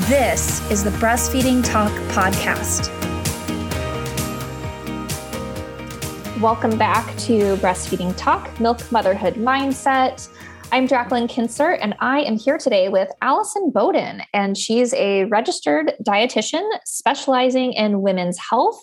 [0.00, 2.92] This is the Breastfeeding Talk Podcast.
[6.38, 10.28] Welcome back to Breastfeeding Talk Milk Motherhood Mindset.
[10.70, 15.94] I'm Jacqueline Kincer, and I am here today with Allison Bowden, and she's a registered
[16.06, 18.78] dietitian specializing in women's health.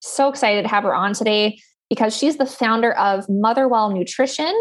[0.00, 1.60] So excited to have her on today
[1.90, 4.58] because she's the founder of Motherwell Nutrition,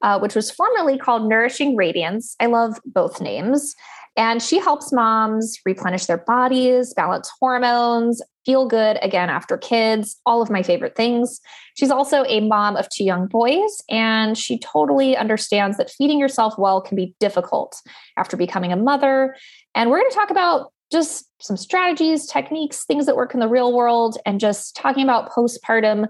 [0.00, 2.34] uh, which was formerly called Nourishing Radiance.
[2.40, 3.74] I love both names.
[4.16, 10.42] And she helps moms replenish their bodies, balance hormones, feel good again after kids, all
[10.42, 11.40] of my favorite things.
[11.74, 16.56] She's also a mom of two young boys, and she totally understands that feeding yourself
[16.58, 17.80] well can be difficult
[18.16, 19.34] after becoming a mother.
[19.74, 23.48] And we're going to talk about just some strategies, techniques, things that work in the
[23.48, 26.06] real world, and just talking about postpartum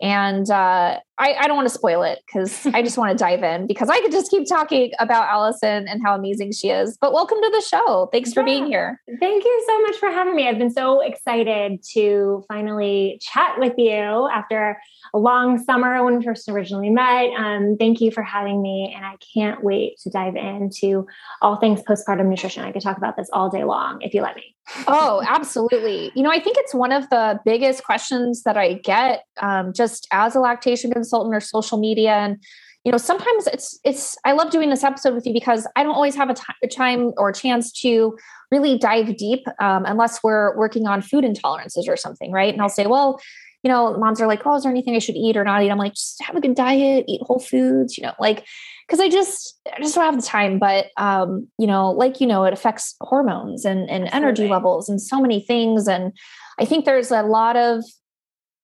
[0.00, 3.42] and uh, I, I, don't want to spoil it because I just want to dive
[3.42, 6.98] in because I could just keep talking about Allison and how amazing she is.
[7.00, 8.08] But welcome to the show.
[8.12, 8.46] Thanks for yeah.
[8.46, 9.00] being here.
[9.20, 10.48] Thank you so much for having me.
[10.48, 14.78] I've been so excited to finally chat with you after
[15.16, 17.30] a long summer when we first originally met.
[17.38, 18.92] Um, thank you for having me.
[18.94, 21.06] And I can't wait to dive into
[21.40, 22.64] all things postpartum nutrition.
[22.64, 24.54] I could talk about this all day long if you let me.
[24.86, 26.12] oh, absolutely.
[26.14, 30.06] You know, I think it's one of the biggest questions that I get um, just
[30.12, 32.12] as a lactation consultant or social media.
[32.12, 32.36] And,
[32.84, 35.94] you know, sometimes it's, it's, I love doing this episode with you because I don't
[35.94, 38.18] always have a, t- a time or a chance to
[38.50, 42.52] really dive deep um, unless we're working on food intolerances or something, right?
[42.52, 43.18] And I'll say, well,
[43.66, 45.70] you know, moms are like, oh, is there anything I should eat or not eat?
[45.70, 48.46] I'm like, just have a good diet, eat whole foods, you know, like,
[48.86, 50.60] because I just I just don't have the time.
[50.60, 55.02] But um, you know, like you know, it affects hormones and, and energy levels and
[55.02, 55.88] so many things.
[55.88, 56.12] And
[56.60, 57.82] I think there's a lot of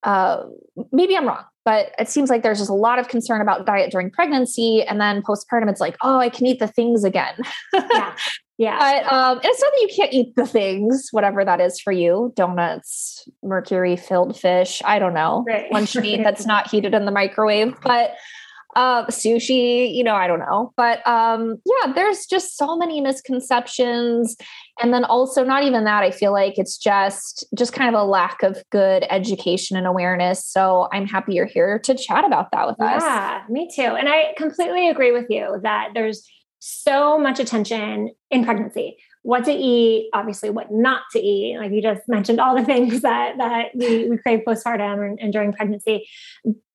[0.05, 0.45] uh,
[0.93, 3.91] maybe I'm wrong, but it seems like there's just a lot of concern about diet
[3.91, 5.69] during pregnancy and then postpartum.
[5.69, 7.35] It's like, oh, I can eat the things again.
[7.75, 8.15] yeah.
[8.63, 8.79] Yeah.
[8.79, 12.33] But um, it's not that you can't eat the things, whatever that is for you
[12.37, 14.81] donuts, mercury filled fish.
[14.85, 15.45] I don't know.
[15.49, 15.71] Right.
[15.73, 17.75] Lunch meat that's not heated in the microwave.
[17.83, 18.15] But
[18.77, 20.73] uh, sushi, you know, I don't know.
[20.77, 24.37] But um, yeah, there's just so many misconceptions.
[24.81, 28.05] And then also not even that, I feel like it's just just kind of a
[28.05, 30.47] lack of good education and awareness.
[30.47, 33.03] So I'm happy you're here to chat about that with yeah, us.
[33.03, 33.97] Yeah, me too.
[33.97, 36.25] And I completely agree with you that there's
[36.65, 38.97] so much attention in pregnancy.
[39.23, 41.59] What to eat obviously what not to eat.
[41.59, 45.33] Like you just mentioned all the things that that we, we crave postpartum and, and
[45.33, 46.09] during pregnancy.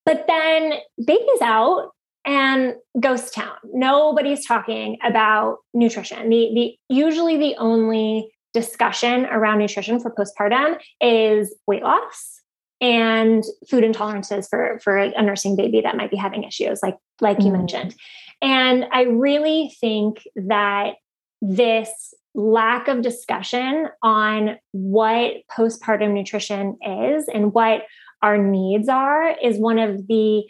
[0.05, 0.73] But then
[1.05, 1.91] baby's out
[2.25, 3.55] and ghost town.
[3.73, 6.29] Nobody's talking about nutrition.
[6.29, 12.41] The, the usually the only discussion around nutrition for postpartum is weight loss
[12.81, 17.37] and food intolerances for for a nursing baby that might be having issues like like
[17.37, 17.45] mm.
[17.45, 17.95] you mentioned
[18.41, 20.95] and I really think that
[21.41, 27.83] this lack of discussion on what postpartum nutrition is and what
[28.21, 30.43] our needs are is one of the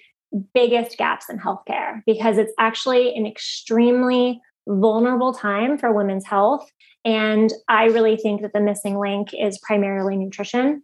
[0.54, 6.70] biggest gaps in healthcare because it's actually an extremely vulnerable time for women's health.
[7.06, 10.84] And I really think that the missing link is primarily nutrition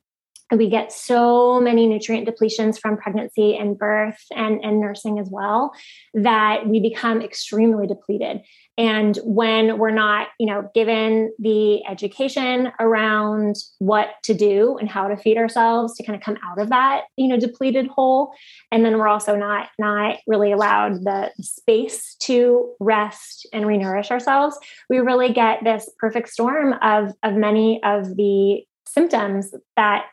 [0.57, 5.73] we get so many nutrient depletions from pregnancy and birth and, and nursing as well
[6.13, 8.41] that we become extremely depleted.
[8.77, 15.07] And when we're not you know given the education around what to do and how
[15.07, 18.33] to feed ourselves to kind of come out of that you know depleted hole
[18.71, 24.57] and then we're also not not really allowed the space to rest and renourish ourselves
[24.89, 30.05] we really get this perfect storm of of many of the symptoms that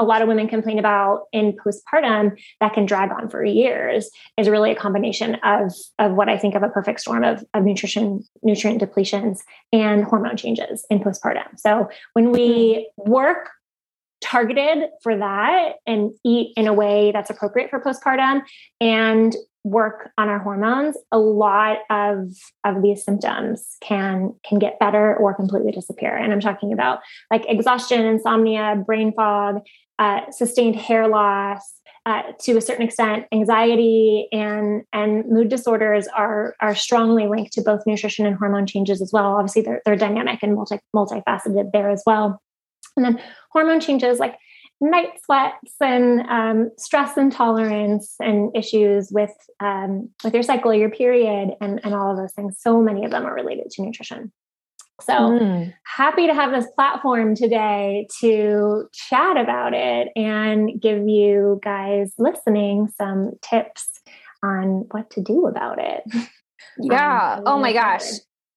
[0.00, 4.48] a lot of women complain about in postpartum that can drag on for years is
[4.48, 8.24] really a combination of, of what I think of a perfect storm of, of nutrition,
[8.42, 9.40] nutrient depletions
[9.74, 11.58] and hormone changes in postpartum.
[11.58, 13.10] So when we mm-hmm.
[13.10, 13.50] work
[14.22, 18.42] targeted for that and eat in a way that's appropriate for postpartum
[18.80, 22.28] and work on our hormones a lot of
[22.64, 27.00] of these symptoms can can get better or completely disappear and i'm talking about
[27.30, 29.60] like exhaustion insomnia brain fog
[30.00, 31.62] uh, sustained hair loss,
[32.06, 37.62] uh, to a certain extent, anxiety and and mood disorders are are strongly linked to
[37.62, 39.36] both nutrition and hormone changes as well.
[39.36, 42.40] Obviously, they're they're dynamic and multi multifaceted there as well.
[42.96, 44.36] And then hormone changes like
[44.80, 51.50] night sweats and um, stress intolerance and issues with um, with your cycle, your period,
[51.60, 52.56] and and all of those things.
[52.58, 54.32] So many of them are related to nutrition.
[55.02, 55.74] So mm.
[55.84, 62.88] happy to have this platform today to chat about it and give you guys listening
[62.96, 63.88] some tips
[64.42, 66.02] on what to do about it.
[66.78, 67.36] Yeah.
[67.38, 68.04] Um, oh my gosh.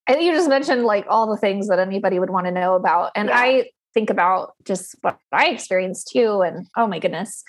[0.08, 2.76] I think you just mentioned like all the things that anybody would want to know
[2.76, 3.12] about.
[3.16, 3.38] And yeah.
[3.38, 6.42] I think about just what I experienced too.
[6.42, 7.44] And oh my goodness.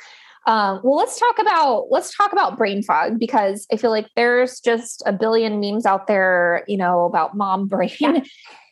[0.46, 4.60] Um, well, let's talk about let's talk about brain fog because I feel like there's
[4.60, 7.90] just a billion memes out there, you know, about mom brain.
[7.98, 8.20] Yeah.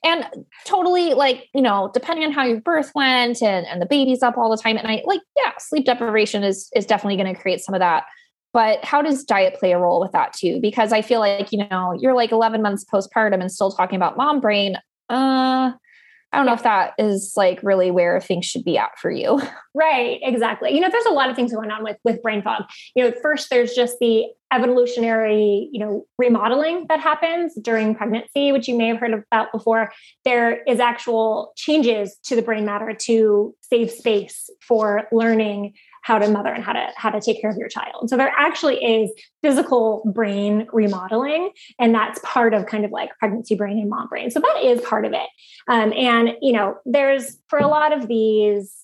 [0.05, 0.27] And
[0.67, 4.37] totally like, you know, depending on how your birth went and, and the baby's up
[4.37, 7.61] all the time at night, like, yeah, sleep deprivation is is definitely going to create
[7.61, 8.05] some of that.
[8.53, 10.61] But how does diet play a role with that too?
[10.61, 14.17] Because I feel like, you know, you're like 11 months postpartum and still talking about
[14.17, 14.77] mom brain.
[15.09, 15.73] Uh,
[16.33, 19.41] I don't know if that is like really where things should be at for you.
[19.75, 20.75] Right, exactly.
[20.75, 22.65] You know, there's a lot of things going on with with brain fog.
[22.95, 28.69] You know, first there's just the evolutionary, you know, remodeling that happens during pregnancy, which
[28.69, 29.91] you may have heard about before.
[30.27, 36.29] There is actual changes to the brain matter to save space for learning how to
[36.29, 38.11] mother and how to how to take care of your child.
[38.11, 39.11] So there actually is
[39.43, 44.31] physical brain remodeling, and that's part of kind of like pregnancy brain and mom brain.
[44.31, 45.29] So that is part of it.
[45.69, 48.83] Um, and you know, there's for a lot of these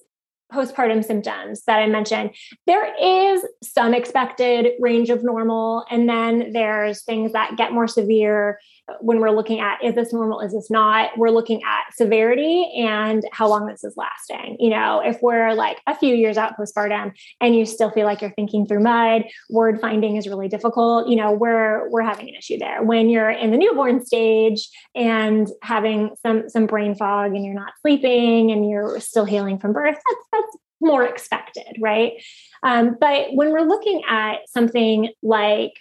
[0.53, 2.31] postpartum symptoms that I mentioned,
[2.67, 5.85] there is some expected range of normal.
[5.91, 8.59] And then there's things that get more severe
[9.00, 11.17] when we're looking at is this normal, is this not?
[11.17, 14.56] We're looking at severity and how long this is lasting.
[14.58, 18.20] You know, if we're like a few years out postpartum and you still feel like
[18.20, 22.35] you're thinking through mud, word finding is really difficult, you know, we're we're having an
[22.35, 22.82] issue there.
[22.82, 27.73] When you're in the newborn stage and having some some brain fog and you're not
[27.81, 32.12] sleeping and you're still healing from birth, that's that's more expected, right?
[32.62, 35.73] Um, but when we're looking at something like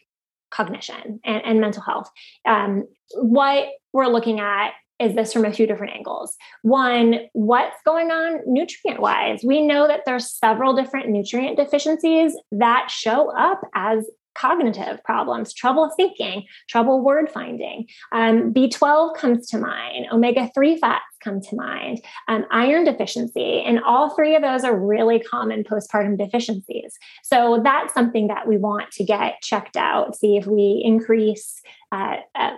[0.52, 2.10] cognition and, and mental health,
[2.46, 2.86] um,
[3.16, 6.36] what we're looking at is this from a few different angles.
[6.64, 9.42] One, what's going on nutrient wise?
[9.44, 14.06] We know that there's several different nutrient deficiencies that show up as
[14.38, 17.88] cognitive problems, trouble thinking, trouble word finding.
[18.12, 23.64] Um, B12 comes to mind, omega 3 fats come to mind, um, iron deficiency.
[23.66, 26.98] And all three of those are really common postpartum deficiencies.
[27.24, 31.62] So that's something that we want to get checked out, see if we increase
[31.92, 32.52] uh, uh,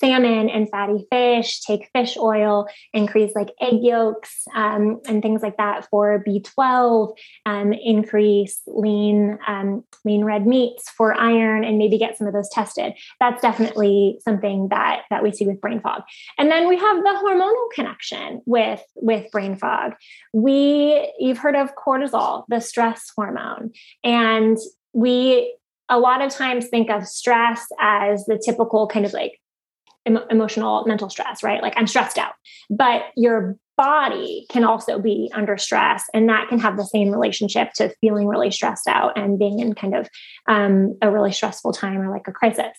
[0.00, 5.56] salmon and fatty fish, take fish oil, increase like egg yolks um, and things like
[5.56, 7.14] that for B12,
[7.46, 12.48] um, increase lean um, lean red meats for iron, and maybe get some of those
[12.48, 12.94] tested.
[13.20, 16.02] That's definitely something that that we see with brain fog.
[16.38, 19.92] And then we have the hormonal connection with with brain fog.
[20.32, 24.58] We you've heard of cortisol, the stress hormone, and
[24.92, 25.54] we
[25.88, 29.38] a lot of times think of stress as the typical kind of like
[30.06, 31.62] emo- emotional mental stress right?
[31.62, 32.34] Like i'm stressed out.
[32.70, 37.72] But your body can also be under stress and that can have the same relationship
[37.74, 40.08] to feeling really stressed out and being in kind of
[40.46, 42.76] um, a really stressful time or like a crisis.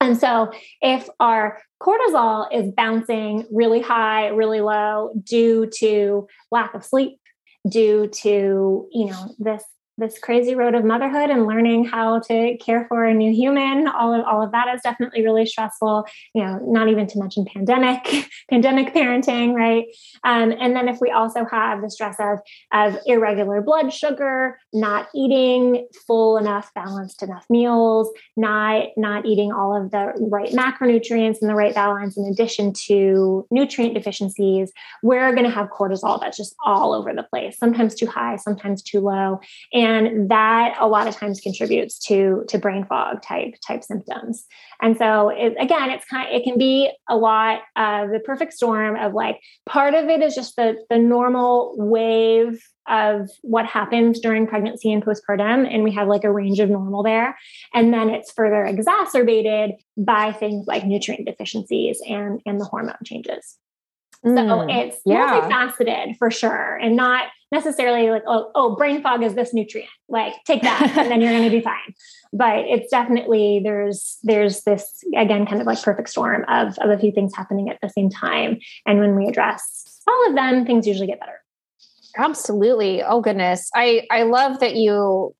[0.00, 0.50] And so
[0.80, 7.18] if our cortisol is bouncing really high really low due to lack of sleep
[7.68, 9.62] due to you know this
[10.00, 13.86] this crazy road of motherhood and learning how to care for a new human.
[13.86, 17.44] All of all of that is definitely really stressful you know not even to mention
[17.44, 19.86] pandemic pandemic parenting right?
[20.24, 22.38] Um, and then if we also have the stress of
[22.72, 29.76] of irregular blood sugar not eating full enough balanced enough meals not not eating all
[29.76, 35.44] of the right macronutrients and the right balance in addition to nutrient deficiencies we're going
[35.44, 39.40] to have cortisol that's just all over the place sometimes too high sometimes too low.
[39.72, 44.44] And and that a lot of times contributes to to brain fog type type symptoms.
[44.80, 48.52] And so it, again it's kind of, it can be a lot of the perfect
[48.52, 54.20] storm of like part of it is just the the normal wave of what happens
[54.20, 57.36] during pregnancy and postpartum and we have like a range of normal there.
[57.74, 63.58] And then it's further exacerbated by things like nutrient deficiencies and and the hormone changes
[64.24, 65.40] so mm, it's yeah.
[65.40, 69.90] multifaceted for sure and not necessarily like, oh, oh, brain fog is this nutrient.
[70.08, 71.94] Like take that and then you're gonna be fine.
[72.32, 76.98] But it's definitely there's there's this again kind of like perfect storm of, of a
[76.98, 78.58] few things happening at the same time.
[78.86, 81.40] And when we address all of them, things usually get better.
[82.16, 83.02] Absolutely.
[83.02, 83.70] Oh goodness.
[83.74, 85.34] I I love that you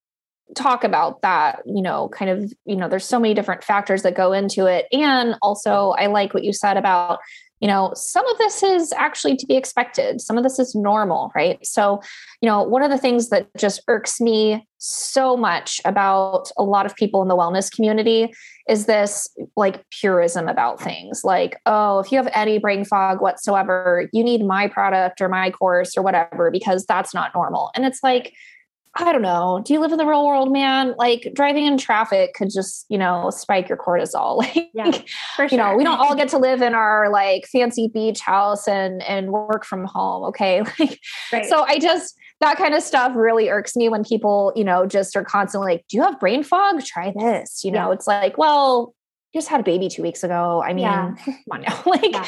[0.56, 4.16] talk about that you know kind of you know there's so many different factors that
[4.16, 7.20] go into it and also i like what you said about
[7.60, 10.20] you know, some of this is actually to be expected.
[10.20, 11.64] Some of this is normal, right?
[11.64, 12.00] So,
[12.40, 16.86] you know, one of the things that just irks me so much about a lot
[16.86, 18.32] of people in the wellness community
[18.66, 21.20] is this like purism about things.
[21.22, 25.50] Like, oh, if you have any brain fog whatsoever, you need my product or my
[25.50, 27.70] course or whatever, because that's not normal.
[27.74, 28.32] And it's like,
[28.96, 29.62] I don't know.
[29.64, 30.94] Do you live in the real world, man?
[30.98, 34.38] Like driving in traffic could just, you know, spike your cortisol.
[34.50, 34.90] Like, yeah,
[35.36, 35.46] sure.
[35.46, 39.02] you know, we don't all get to live in our like fancy beach house and
[39.02, 40.24] and work from home.
[40.24, 40.62] Okay.
[40.78, 40.98] Like,
[41.32, 41.46] right.
[41.46, 45.14] so I just that kind of stuff really irks me when people, you know, just
[45.14, 46.82] are constantly like, "Do you have brain fog?
[46.84, 47.94] Try this." You know, yeah.
[47.94, 48.94] it's like, well,
[49.32, 50.62] you just had a baby two weeks ago.
[50.64, 51.14] I mean, yeah.
[51.24, 52.26] come on now, like.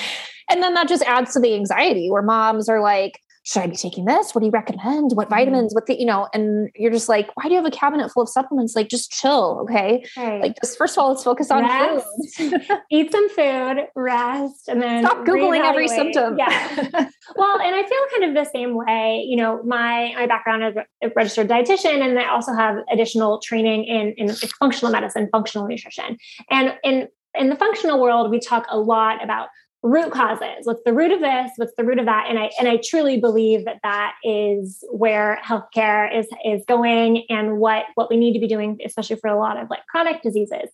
[0.51, 3.77] And then that just adds to the anxiety where moms are like, should I be
[3.77, 4.35] taking this?
[4.35, 5.13] What do you recommend?
[5.15, 5.35] What mm-hmm.
[5.35, 5.75] vitamins?
[5.75, 8.23] What the, you know, and you're just like, why do you have a cabinet full
[8.23, 8.77] of supplements?
[8.77, 9.59] Like, just chill.
[9.63, 10.05] Okay.
[10.17, 10.41] Right.
[10.41, 12.07] Like, just first of all, let's focus on rest,
[12.37, 12.55] food.
[12.91, 16.39] Eat some food, rest, and then stop Googling every symptom.
[16.39, 16.49] Yeah.
[17.37, 19.25] well, and I feel kind of the same way.
[19.27, 23.85] You know, my, my background as a registered dietitian, and I also have additional training
[23.85, 26.17] in, in functional medicine, functional nutrition.
[26.49, 29.49] And in, in the functional world, we talk a lot about
[29.83, 32.27] root causes what's the root of this what's the root of that.
[32.29, 37.59] And i and i truly believe that that is where healthcare is is going and
[37.59, 40.71] what what we need to be doing especially for a lot of like chronic diseases.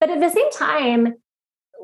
[0.00, 1.14] But at the same time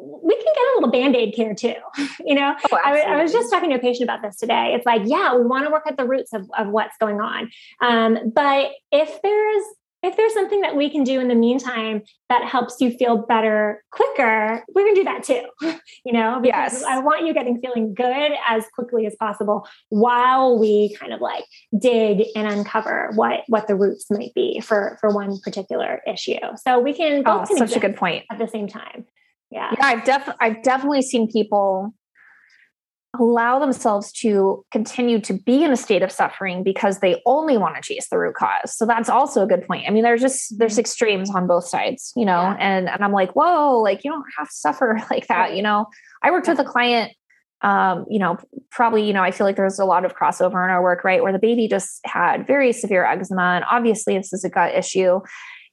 [0.03, 1.75] we can get a little band-aid care too.
[2.25, 4.73] You know oh, I, I, was just talking to a patient about this today.
[4.75, 7.51] It's like yeah we want to work at the roots of, of what's going on.
[7.81, 9.65] Um, but if there's
[10.03, 13.85] if there's something that we can do in the meantime that helps you feel better
[13.91, 15.43] quicker, we're going to do that too.
[16.05, 16.85] You know, because yes.
[16.85, 21.45] I want you getting feeling good as quickly as possible while we kind of like
[21.79, 26.39] dig and uncover what what the roots might be for for one particular issue.
[26.57, 29.05] So we can oh, such a good point at the same time.
[29.51, 29.71] Yeah.
[29.73, 31.93] Yeah, I've definitely I've definitely seen people
[33.19, 37.75] allow themselves to continue to be in a state of suffering because they only want
[37.75, 38.77] to chase the root cause.
[38.77, 39.85] So that's also a good point.
[39.89, 40.81] I mean, there's just there's mm-hmm.
[40.81, 42.57] extremes on both sides, you know, yeah.
[42.61, 45.87] and and I'm like, whoa, like you don't have to suffer like that, you know.
[46.23, 47.13] I worked with a client
[47.63, 48.39] um, you know,
[48.71, 51.23] probably, you know, I feel like there's a lot of crossover in our work, right?
[51.23, 53.43] Where the baby just had very severe eczema.
[53.43, 55.21] And obviously, this is a gut issue.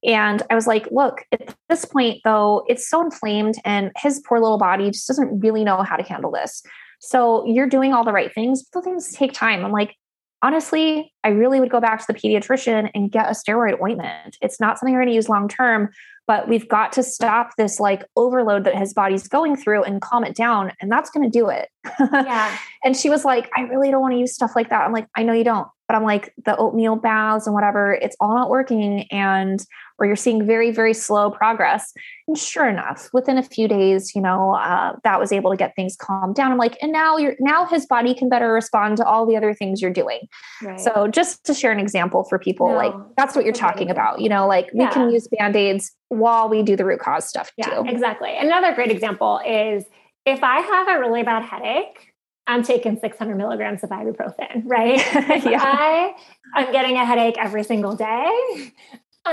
[0.03, 4.39] And I was like, look, at this point, though, it's so inflamed and his poor
[4.39, 6.61] little body just doesn't really know how to handle this.
[6.99, 9.63] So you're doing all the right things, but the things take time.
[9.63, 9.95] I'm like,
[10.41, 14.37] honestly, I really would go back to the pediatrician and get a steroid ointment.
[14.41, 15.89] It's not something you're going to use long term,
[16.27, 20.23] but we've got to stop this like overload that his body's going through and calm
[20.23, 20.73] it down.
[20.81, 21.69] And that's going to do it.
[21.99, 22.55] Yeah.
[22.83, 24.85] and she was like, I really don't want to use stuff like that.
[24.85, 25.67] I'm like, I know you don't.
[25.87, 29.03] But I'm like, the oatmeal baths and whatever, it's all not working.
[29.09, 29.65] And
[29.99, 31.93] or you're seeing very, very slow progress.
[32.27, 35.75] And sure enough, within a few days, you know, uh, that was able to get
[35.75, 36.51] things calmed down.
[36.51, 39.53] I'm like, and now you're now his body can better respond to all the other
[39.53, 40.27] things you're doing.
[40.61, 40.79] Right.
[40.79, 44.21] So just to share an example for people, no, like that's what you're talking about.
[44.21, 44.87] You know, like yeah.
[44.87, 47.85] we can use band-aids while we do the root cause stuff yeah, too.
[47.87, 48.35] Exactly.
[48.37, 49.85] Another great example is
[50.25, 52.13] if I have a really bad headache,
[52.47, 54.97] I'm taking 600 milligrams of ibuprofen, right?
[55.45, 55.61] yeah.
[55.61, 56.15] I
[56.55, 58.71] am getting a headache every single day.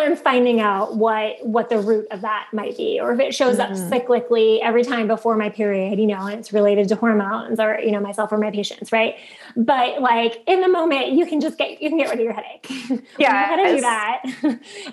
[0.03, 3.59] I'm finding out what what the root of that might be, or if it shows
[3.59, 3.73] mm-hmm.
[3.73, 7.79] up cyclically every time before my period, you know, and it's related to hormones or
[7.81, 9.17] you know myself or my patients, right?
[9.57, 12.33] But like in the moment, you can just get you can get rid of your
[12.33, 12.67] headache.
[13.19, 14.23] Yeah, we're gonna do that,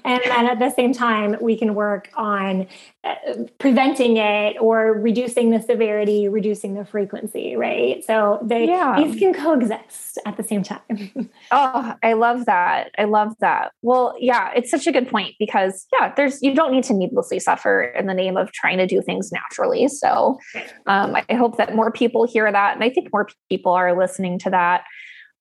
[0.06, 2.68] and then at the same time, we can work on
[3.04, 3.16] uh,
[3.58, 8.04] preventing it or reducing the severity, reducing the frequency, right?
[8.06, 9.02] So they yeah.
[9.02, 11.32] these can coexist at the same time.
[11.52, 12.92] oh, I love that.
[13.00, 13.72] I love that.
[13.82, 17.40] Well, yeah, it's such a good point because yeah, there's you don't need to needlessly
[17.40, 19.88] suffer in the name of trying to do things naturally.
[19.88, 20.40] So
[20.88, 24.40] um, I hope that more people hear that, and I think more people are listening
[24.40, 24.84] to that.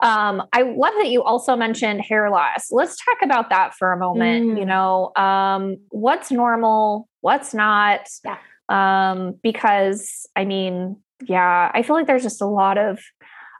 [0.02, 2.68] Um, I love that you also mentioned hair loss.
[2.70, 4.46] Let's talk about that for a moment.
[4.46, 4.58] Mm.
[4.58, 8.08] You know, um, what's normal, what's not.
[8.24, 8.38] Yeah.
[8.68, 12.98] Um, because I mean, yeah, I feel like there's just a lot of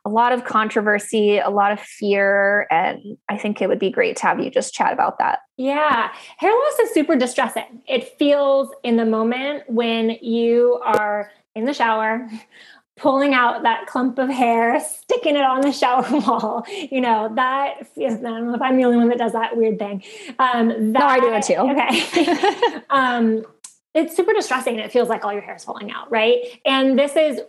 [0.05, 4.17] a lot of controversy, a lot of fear, and I think it would be great
[4.17, 5.41] to have you just chat about that.
[5.57, 7.83] Yeah, hair loss is super distressing.
[7.87, 12.29] It feels in the moment when you are in the shower
[12.97, 16.65] pulling out that clump of hair, sticking it on the shower wall.
[16.91, 19.79] You know, that I don't know if I'm the only one that does that weird
[19.79, 20.03] thing.
[20.39, 21.55] Um, that, no, I do it too.
[21.57, 22.83] Okay.
[22.91, 23.45] um,
[23.93, 26.39] it's super distressing it feels like all your hair is falling out, right?
[26.65, 27.41] And this is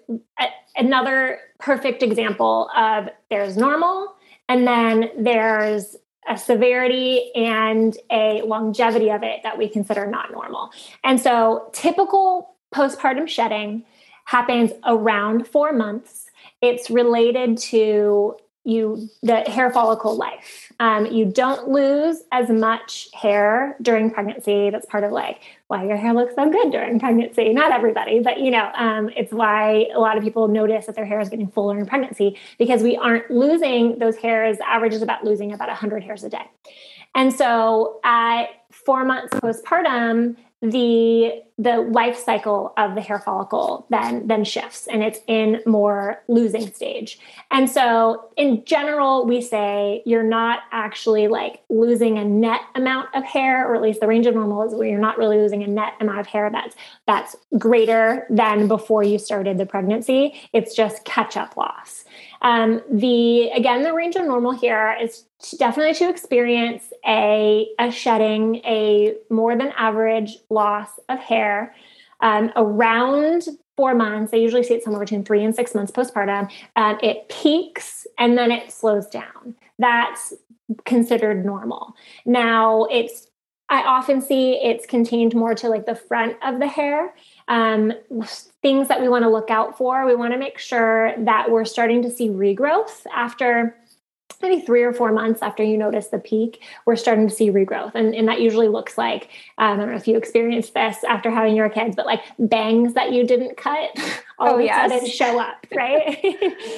[0.76, 4.16] another perfect example of there's normal
[4.50, 5.96] and then there's
[6.28, 10.72] a severity and a longevity of it that we consider not normal.
[11.04, 13.84] And so typical postpartum shedding
[14.26, 16.30] happens around four months.
[16.62, 20.72] It's related to you the hair follicle life.
[20.80, 24.70] Um, you don't lose as much hair during pregnancy.
[24.70, 27.54] That's part of like why your hair looks so good during pregnancy.
[27.54, 31.06] Not everybody, but you know, um, it's why a lot of people notice that their
[31.06, 34.58] hair is getting fuller in pregnancy because we aren't losing those hairs.
[34.68, 36.44] Average is about losing about 100 hairs a day.
[37.16, 44.28] And so at four months postpartum, the the life cycle of the hair follicle then
[44.28, 47.20] then shifts and it's in more losing stage.
[47.50, 53.24] And so in general we say you're not actually like losing a net amount of
[53.24, 55.68] hair or at least the range of normal is where you're not really losing a
[55.68, 56.76] net amount of hair that's
[57.08, 60.40] that's greater than before you started the pregnancy.
[60.54, 62.06] It's just catch up loss
[62.42, 65.26] um, the again, the range of normal here is
[65.58, 71.76] definitely to experience a, a shedding, a more than average loss of hair
[72.22, 73.44] um, around
[73.78, 74.34] four months.
[74.34, 76.52] I usually see it somewhere between three and six months postpartum.
[76.76, 79.56] Um, it peaks and then it slows down.
[79.80, 80.34] That's
[80.86, 81.96] considered normal.
[82.26, 83.28] Now it's
[83.70, 87.14] I often see it's contained more to like the front of the hair.
[87.48, 87.94] Um,
[88.62, 90.06] things that we want to look out for.
[90.06, 93.76] We want to make sure that we're starting to see regrowth after
[94.42, 97.96] maybe three or four months after you notice the peak, we're starting to see regrowth.
[97.96, 101.30] And, and that usually looks like, um, I don't know if you experienced this after
[101.30, 103.90] having your kids, but like bangs that you didn't cut
[104.40, 104.92] all oh, of yes.
[104.92, 106.18] a sudden show up, right?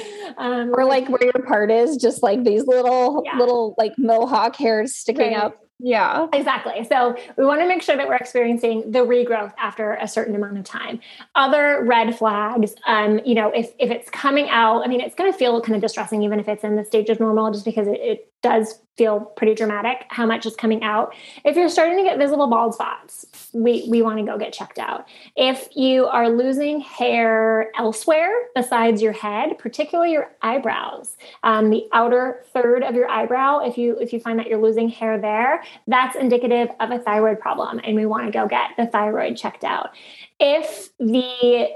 [0.37, 3.37] um, or like where your part is, just like these little, yeah.
[3.37, 5.43] little like mohawk hairs sticking right.
[5.43, 6.27] up yeah.
[6.31, 6.85] Exactly.
[6.85, 10.57] So we want to make sure that we're experiencing the regrowth after a certain amount
[10.57, 11.01] of time.
[11.35, 15.29] Other red flags, um, you know, if if it's coming out, I mean, it's going
[15.29, 17.87] to feel kind of distressing even if it's in the stage of normal, just because
[17.87, 21.15] it, it does feel pretty dramatic how much is coming out.
[21.43, 24.77] If you're starting to get visible bald spots, we, we want to go get checked
[24.77, 25.07] out.
[25.35, 32.43] If you are losing hair elsewhere besides your head, particularly your eyebrows, um, the outer
[32.53, 36.15] third of your eyebrow, if you if you find that you're losing hair there, that's
[36.15, 39.91] indicative of a thyroid problem, and we want to go get the thyroid checked out.
[40.39, 41.69] If the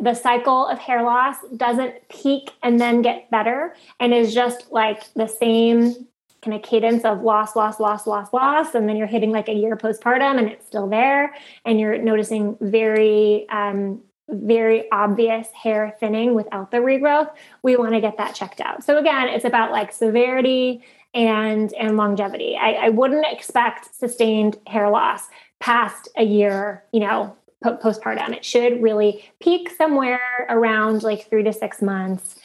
[0.00, 5.02] the cycle of hair loss doesn't peak and then get better and is just like
[5.14, 5.94] the same
[6.42, 9.54] kind of cadence of loss, loss, loss, loss, loss, and then you're hitting like a
[9.54, 11.34] year postpartum and it's still there,
[11.64, 17.30] and you're noticing very, um, very obvious hair thinning without the regrowth,
[17.62, 18.82] we want to get that checked out.
[18.82, 20.82] So again, it's about like severity
[21.14, 22.56] and and longevity.
[22.56, 25.28] I, I wouldn't expect sustained hair loss
[25.60, 28.34] past a year, you know, postpartum.
[28.34, 32.41] It should really peak somewhere around like three to six months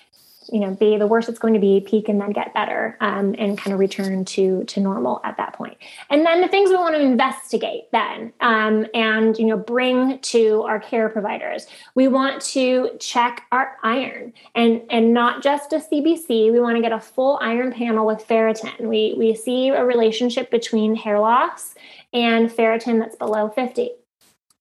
[0.52, 3.36] you know be the worst it's going to be peak and then get better um,
[3.38, 5.78] and kind of return to to normal at that point.
[6.10, 10.64] And then the things we want to investigate then um, and you know bring to
[10.64, 11.68] our care providers.
[11.96, 16.82] We want to check our iron and and not just a cbc we want to
[16.82, 18.88] get a full iron panel with ferritin.
[18.88, 21.76] We we see a relationship between hair loss
[22.14, 23.92] and ferritin that's below 50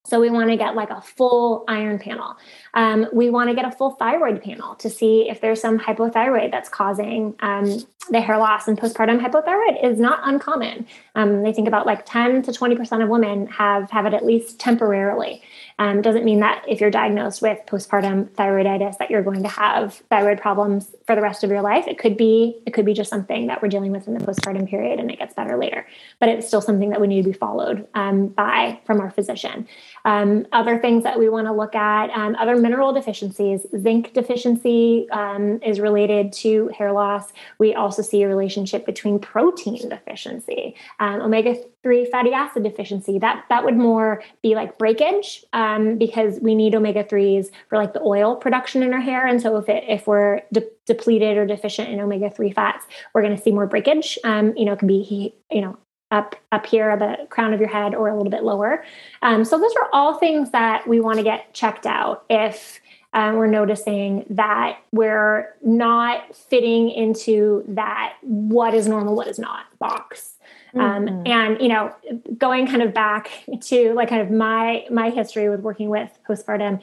[0.06, 2.36] so we want to get like a full iron panel.
[2.74, 6.52] Um, we want to get a full thyroid panel to see if there's some hypothyroid
[6.52, 8.68] that's causing um, the hair loss.
[8.68, 10.86] And postpartum hypothyroid is not uncommon.
[11.14, 14.60] Um, they think about like 10 to 20% of women have have it at least
[14.60, 15.42] temporarily.
[15.78, 19.94] Um, doesn't mean that if you're diagnosed with postpartum thyroiditis that you're going to have
[20.10, 21.86] thyroid problems for the rest of your life.
[21.86, 24.68] It could be it could be just something that we're dealing with in the postpartum
[24.68, 25.86] period and it gets better later.
[26.20, 29.66] But it's still something that we need to be followed um, by from our physician.
[30.06, 33.66] Um, other things that we want to look at, um, other mineral deficiencies.
[33.76, 37.32] Zinc deficiency um, is related to hair loss.
[37.58, 43.18] We also see a relationship between protein deficiency, um, omega three fatty acid deficiency.
[43.18, 47.92] That that would more be like breakage um, because we need omega threes for like
[47.92, 49.26] the oil production in our hair.
[49.26, 53.22] And so if it if we're de- depleted or deficient in omega three fats, we're
[53.22, 54.20] going to see more breakage.
[54.22, 55.76] Um, you know, it can be you know
[56.10, 58.84] up up here at the crown of your head or a little bit lower.
[59.22, 62.80] Um, so those are all things that we want to get checked out if
[63.12, 69.64] um, we're noticing that we're not fitting into that what is normal, what is not
[69.78, 70.34] box.
[70.74, 71.26] Um, mm-hmm.
[71.26, 71.94] and you know,
[72.36, 73.30] going kind of back
[73.62, 76.82] to like kind of my my history with working with postpartum,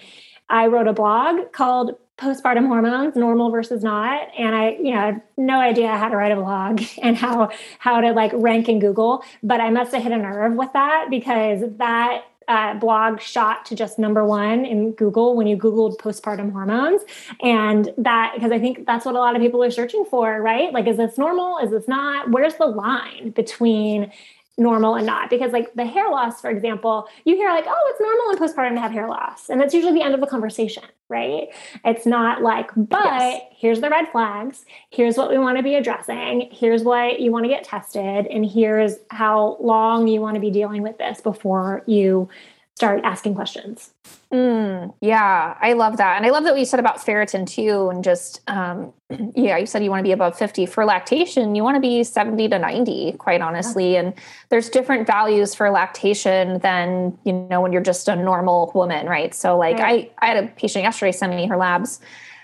[0.53, 4.29] I wrote a blog called postpartum hormones normal versus not.
[4.37, 7.49] And i you know I have no idea how to write a blog and how
[7.79, 11.07] how to like rank in google but i must have hit a nerve with that
[11.09, 16.51] because that uh, blog shot to just number one in google when you googled postpartum
[16.51, 17.01] hormones.
[17.41, 20.71] And that because i think that's what a lot of people are searching for right?
[20.71, 21.57] Like is this normal?
[21.57, 22.29] Is this not?
[22.29, 24.11] Where's the line between
[24.57, 25.29] normal and not.
[25.29, 28.75] Because like the hair loss for example you hear like oh it's normal in postpartum
[28.75, 29.49] to have hair loss.
[29.49, 31.49] And that's usually the end of the conversation right?
[31.85, 33.41] It's not like but yes.
[33.51, 34.65] here's the red flags.
[34.89, 36.49] Here's what we want to be addressing.
[36.51, 38.25] Here's what you want to get tested.
[38.27, 42.29] And here's how long you want to be dealing with this before you
[42.75, 43.91] start asking questions.
[44.31, 46.17] Mm, yeah, I love that.
[46.17, 47.89] And I love that what you said about ferritin too.
[47.89, 48.93] And just, um,
[49.35, 51.53] yeah, you said you want to be above 50 for lactation.
[51.53, 53.93] You want to be 70 to 90, quite honestly.
[53.93, 53.99] Yeah.
[53.99, 54.13] And
[54.49, 59.35] there's different values for lactation than, you know, when you're just a normal woman, right?
[59.35, 60.11] So, like, right.
[60.19, 61.99] I, I had a patient yesterday send me her labs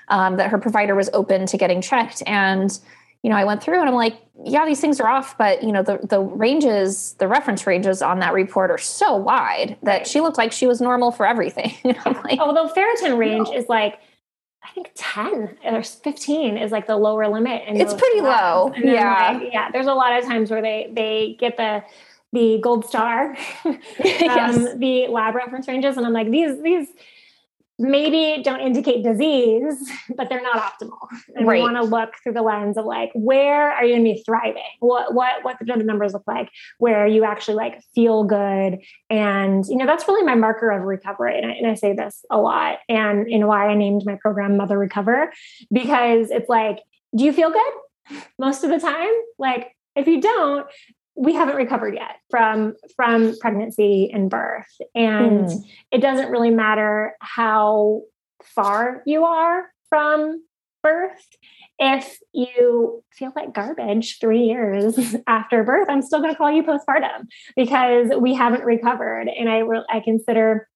[0.09, 2.21] um, that her provider was open to getting checked.
[2.27, 2.79] And,
[3.23, 5.71] you know, I went through and I'm like, yeah, these things are off, but you
[5.71, 10.07] know, the the ranges, the reference ranges on that report are so wide that right.
[10.07, 11.73] she looked like she was normal for everything.
[11.83, 13.55] like, Although ferritin range no.
[13.55, 13.99] is like
[14.63, 17.63] I think 10 or 15 is like the lower limit.
[17.65, 18.73] And it's pretty low.
[18.77, 19.39] Yeah.
[19.39, 19.71] Like, yeah.
[19.71, 21.83] There's a lot of times where they, they get the,
[22.33, 24.75] the gold star, um, yes.
[24.77, 25.97] the lab reference ranges.
[25.97, 26.87] And I'm like, these, these,
[27.79, 30.99] maybe don't indicate disease, but they're not optimal.
[31.35, 31.57] And right.
[31.57, 34.23] we want to look through the lens of like, where are you going to be
[34.23, 34.61] thriving?
[34.79, 36.49] What what what do the numbers look like?
[36.77, 41.37] Where you actually like feel good, and you know that's really my marker of recovery.
[41.37, 44.57] And I, and I say this a lot, and know why I named my program
[44.57, 45.31] Mother Recover
[45.71, 46.79] because it's like,
[47.15, 49.11] do you feel good most of the time?
[49.37, 50.67] Like if you don't,
[51.19, 54.71] we haven't recovered yet from from pregnancy and birth.
[54.95, 55.63] And mm.
[55.91, 58.03] it doesn't really matter how
[58.41, 60.41] far you are from
[60.81, 61.27] birth.
[61.77, 66.63] If you feel like garbage 3 years after birth i'm still going to call you
[66.63, 69.27] postpartum because we haven't recovered.
[69.27, 70.69] And i re- i consider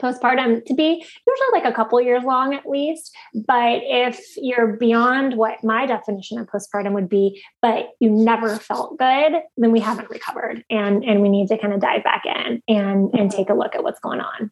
[0.00, 3.14] postpartum to be usually like a couple years long at least.
[3.34, 8.98] But if you're beyond what my definition of postpartum would be, but you never felt
[8.98, 12.62] good, then we haven't recovered and, and we need to kind of dive back in
[12.68, 14.50] and, and take a look at what's going on.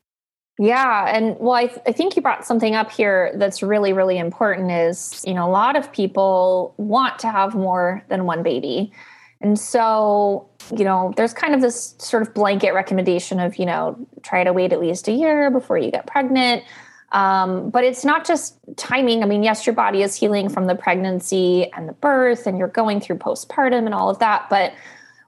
[0.59, 1.07] Yeah.
[1.09, 4.70] And well, I, th- I think you brought something up here that's really, really important
[4.70, 8.92] is, you know, a lot of people want to have more than one baby.
[9.42, 13.98] And so, you know, there's kind of this sort of blanket recommendation of, you know,
[14.22, 16.62] try to wait at least a year before you get pregnant.
[17.11, 19.22] Um, but it's not just timing.
[19.22, 22.68] I mean, yes, your body is healing from the pregnancy and the birth, and you're
[22.68, 24.46] going through postpartum and all of that.
[24.48, 24.72] But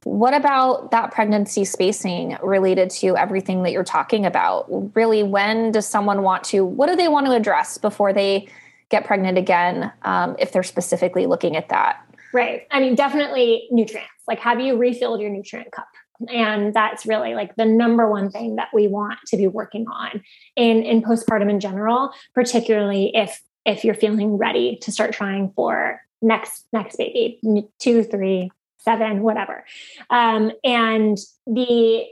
[0.05, 4.95] what about that pregnancy spacing related to everything that you're talking about?
[4.95, 8.49] Really, when does someone want to, what do they want to address before they
[8.91, 12.04] get pregnant again, um, if they're specifically looking at that?
[12.35, 12.67] Right.
[12.73, 14.11] I mean, definitely nutrients.
[14.27, 15.87] Like, have you refilled your nutrient cup?
[16.29, 20.21] And that's really like the number one thing that we want to be working on
[20.57, 26.01] in, in postpartum in general, particularly if if you're feeling ready to start trying for
[26.21, 27.41] next next baby,
[27.79, 29.65] two, three, seven, whatever.
[30.11, 31.17] Um, and
[31.47, 32.05] the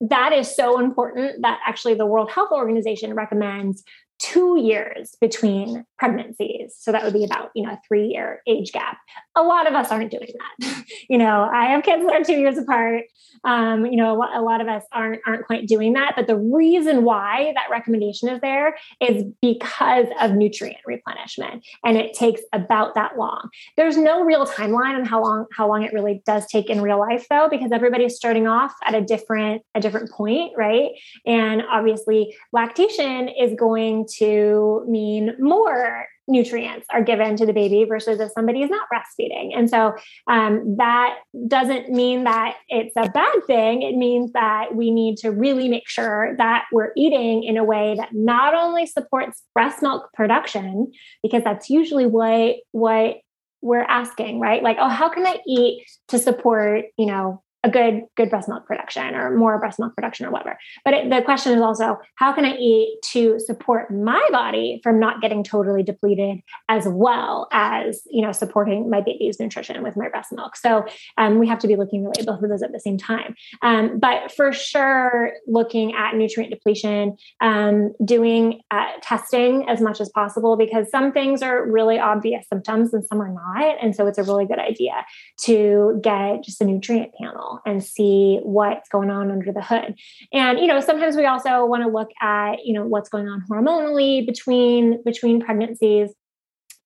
[0.00, 3.84] that is so important that actually the World Health Organization recommends
[4.20, 6.74] two years between pregnancies.
[6.78, 8.98] So that would be about, you know, a three year age gap.
[9.34, 10.28] A lot of us aren't doing
[10.60, 10.84] that.
[11.08, 13.04] you know, I have kids that are two years apart.
[13.44, 16.12] Um, you know, a lot of us aren't, aren't quite doing that.
[16.16, 21.64] But the reason why that recommendation is there is because of nutrient replenishment.
[21.84, 23.48] And it takes about that long.
[23.78, 26.98] There's no real timeline on how long, how long it really does take in real
[26.98, 30.90] life though, because everybody's starting off at a different, a different point, right?
[31.24, 38.20] And obviously lactation is going to mean more nutrients are given to the baby versus
[38.20, 39.50] if somebody is not breastfeeding.
[39.56, 39.94] And so
[40.28, 41.18] um, that
[41.48, 43.82] doesn't mean that it's a bad thing.
[43.82, 47.96] It means that we need to really make sure that we're eating in a way
[47.96, 50.92] that not only supports breast milk production,
[51.22, 53.16] because that's usually what what
[53.62, 54.62] we're asking, right?
[54.62, 58.66] Like, oh, how can I eat to support, you know, a good good breast milk
[58.66, 60.58] production or more breast milk production or whatever.
[60.84, 64.98] But it, the question is also how can i eat to support my body from
[64.98, 70.08] not getting totally depleted as well as you know supporting my baby's nutrition with my
[70.08, 70.56] breast milk?
[70.56, 70.86] So
[71.18, 73.34] um, we have to be looking really at both of those at the same time.
[73.62, 80.08] Um, but for sure looking at nutrient depletion um, doing uh, testing as much as
[80.08, 83.76] possible because some things are really obvious symptoms and some are not.
[83.82, 85.04] And so it's a really good idea
[85.42, 89.94] to get just a nutrient panel and see what's going on under the hood.
[90.32, 93.44] And you know, sometimes we also want to look at, you know, what's going on
[93.50, 96.10] hormonally between between pregnancies.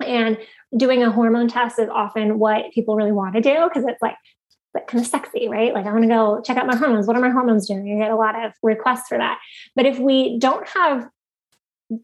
[0.04, 0.38] And
[0.76, 4.16] doing a hormone test is often what people really want to do because it's like
[4.88, 5.72] kind of sexy, right?
[5.72, 7.06] Like I want to go check out my hormones.
[7.06, 7.86] What are my hormones doing?
[7.86, 9.38] You get a lot of requests for that.
[9.76, 11.08] But if we don't have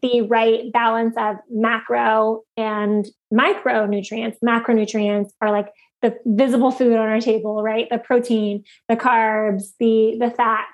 [0.01, 5.67] the right balance of macro and micronutrients, macronutrients are like
[6.01, 7.87] the visible food on our table, right?
[7.89, 10.67] The protein, the carbs, the the fats.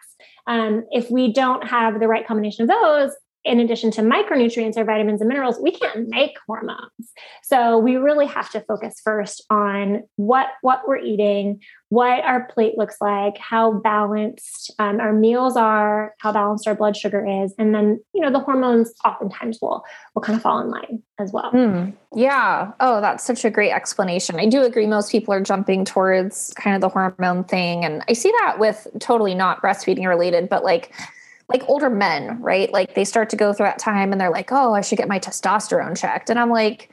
[0.48, 3.12] Um, if we don't have the right combination of those,
[3.48, 7.14] in addition to micronutrients or vitamins and minerals, we can't make hormones.
[7.44, 12.78] So we really have to focus first on what what we're eating, what our plate
[12.78, 17.74] looks like, how balanced um, our meals are, how balanced our blood sugar is, and
[17.74, 19.84] then you know the hormones oftentimes will
[20.14, 21.52] will kind of fall in line as well.
[21.52, 22.74] Mm, yeah.
[22.82, 24.40] Oh, that's such a great explanation.
[24.40, 24.86] I do agree.
[24.86, 28.88] Most people are jumping towards kind of the hormone thing, and I see that with
[29.00, 30.92] totally not breastfeeding related, but like
[31.50, 32.72] like older men, right?
[32.72, 35.08] Like they start to go through that time and they're like, oh, I should get
[35.08, 36.30] my testosterone checked.
[36.30, 36.92] And I'm like,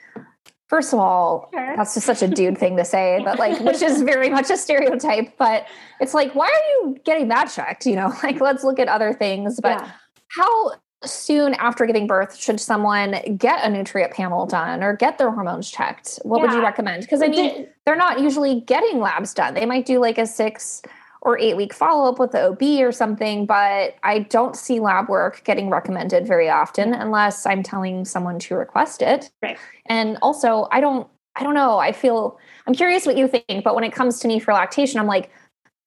[0.69, 1.77] first of all, sure.
[1.77, 4.57] that's just such a dude thing to say, but like, which is very much a
[4.57, 5.37] stereotype.
[5.39, 5.67] But
[6.01, 7.85] it's like, why are you getting that checked?
[7.87, 9.59] You know, like let's look at other things.
[9.61, 9.91] But yeah.
[10.29, 10.73] how
[11.05, 15.69] soon after giving birth should someone get a nutrient panel done or get their hormones
[15.69, 16.21] checked?
[16.23, 16.47] What yeah.
[16.47, 17.03] would you recommend?
[17.03, 19.55] Because I mean, they're not usually getting labs done.
[19.55, 20.81] They might do like a six
[21.25, 25.09] or eight week follow up with the OB or something, but I don't see lab
[25.09, 29.31] work getting recommended very often unless I'm telling someone to request it.
[29.43, 29.59] Right.
[29.87, 31.79] And also, I don't, I don't know.
[31.79, 35.01] I feel, I'm curious what you think, but when it comes to me for lactation,
[35.01, 35.31] I'm like,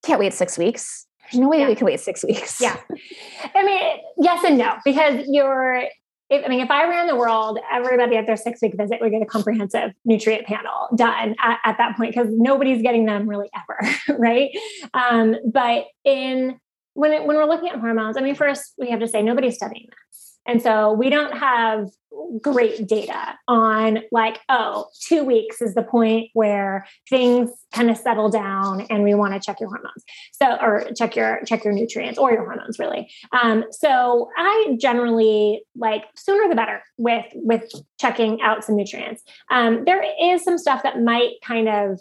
[0.03, 1.05] can't wait six weeks.
[1.21, 1.67] There's no way yeah.
[1.67, 2.59] we can wait six weeks.
[2.59, 2.77] Yeah.
[3.53, 5.83] I mean, yes and no, because you're
[6.29, 9.11] if, I mean, if I ran the world, everybody at their six week visit would
[9.11, 13.49] get a comprehensive nutrient panel done at, at that point because nobody's getting them really
[13.55, 14.49] ever, right?
[14.93, 16.59] Um, but in
[16.93, 19.55] when it, when we're looking at hormones, I mean, first we have to say nobody's
[19.55, 21.89] studying this, and so we don't have
[22.41, 28.29] great data on like, oh, two weeks is the point where things kind of settle
[28.29, 30.03] down and we want to check your hormones.
[30.31, 33.09] So, or check your, check your nutrients or your hormones really.
[33.31, 39.23] Um, so I generally like sooner the better with, with checking out some nutrients.
[39.51, 41.99] Um, there is some stuff that might kind of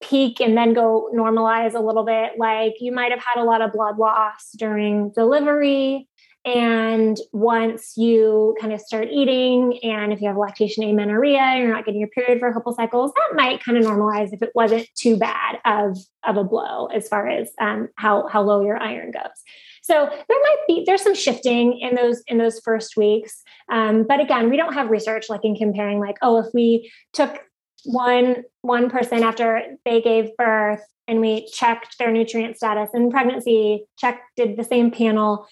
[0.00, 2.32] peak and then go normalize a little bit.
[2.38, 6.08] Like you might have had a lot of blood loss during delivery.
[6.46, 11.74] And once you kind of start eating, and if you have lactation amenorrhea, and you're
[11.74, 14.52] not getting your period for a couple cycles, that might kind of normalize if it
[14.54, 18.80] wasn't too bad of, of a blow as far as um, how, how low your
[18.80, 19.42] iron goes.
[19.82, 24.18] So there might be there's some shifting in those in those first weeks, um, but
[24.18, 27.38] again, we don't have research like in comparing like oh if we took
[27.84, 33.86] one one person after they gave birth and we checked their nutrient status in pregnancy,
[33.96, 35.46] checked did the same panel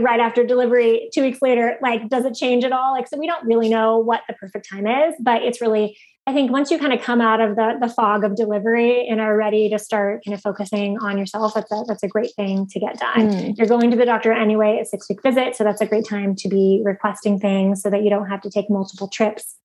[0.00, 3.26] right after delivery two weeks later like does it change at all like so we
[3.26, 5.96] don't really know what the perfect time is but it's really
[6.26, 9.20] i think once you kind of come out of the the fog of delivery and
[9.20, 12.66] are ready to start kind of focusing on yourself that's a that's a great thing
[12.66, 13.56] to get done mm.
[13.56, 16.34] you're going to the doctor anyway a six week visit so that's a great time
[16.34, 19.56] to be requesting things so that you don't have to take multiple trips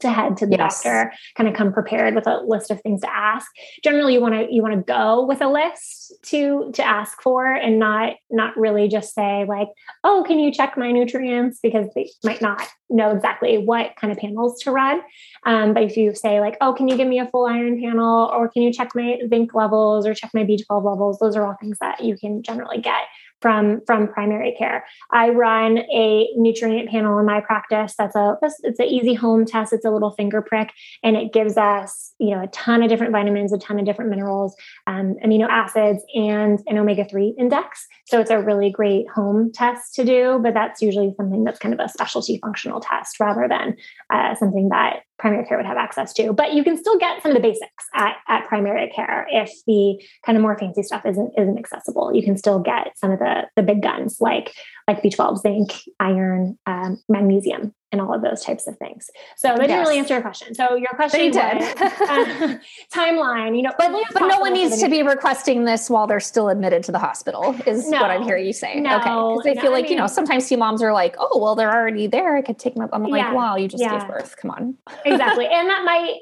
[0.00, 0.82] to head to the yes.
[0.82, 3.50] doctor kind of come prepared with a list of things to ask.
[3.82, 7.52] Generally you want to you want to go with a list to to ask for
[7.52, 9.68] and not not really just say like
[10.04, 11.58] oh can you check my nutrients?
[11.62, 15.00] because they might not know exactly what kind of panels to run.
[15.44, 18.30] Um, but if you say like oh can you give me a full iron panel?
[18.32, 21.18] or can you check my zinc levels or check my b12 levels?
[21.18, 23.02] those are all things that you can generally get
[23.40, 24.84] from from primary care.
[25.10, 27.94] I run a nutrient panel in my practice.
[27.98, 29.72] That's a it's an easy home test.
[29.72, 30.70] It's a little finger prick,
[31.02, 34.10] and it gives us you know a ton of different vitamins, a ton of different
[34.10, 34.54] minerals,
[34.86, 37.86] um, amino acids, and an omega three index.
[38.06, 40.40] So it's a really great home test to do.
[40.42, 43.76] But that's usually something that's kind of a specialty functional test rather than
[44.12, 46.32] uh, something that primary care would have access to.
[46.32, 50.02] But you can still get some of the basics at, at primary care if the
[50.24, 52.14] kind of more fancy stuff isn't isn't accessible.
[52.14, 54.54] You can still get some of the the big guns like
[54.88, 59.10] like B12, zinc, iron, um, magnesium, and all of those types of things.
[59.36, 59.68] So that yes.
[59.68, 60.54] didn't really answer your question.
[60.54, 62.58] So your question was uh,
[62.94, 66.48] timeline, you know, but, but no one needs to be requesting this while they're still
[66.48, 68.78] admitted to the hospital is no, what I'm hearing you say.
[68.78, 69.04] No, okay.
[69.04, 71.38] Because I no, feel like, I mean, you know, sometimes few moms are like, oh,
[71.40, 72.36] well, they're already there.
[72.36, 72.90] I could take them up.
[72.92, 73.98] I'm like, yeah, wow, you just yeah.
[73.98, 74.36] gave birth.
[74.40, 74.76] Come on.
[75.04, 75.46] exactly.
[75.56, 76.20] And that might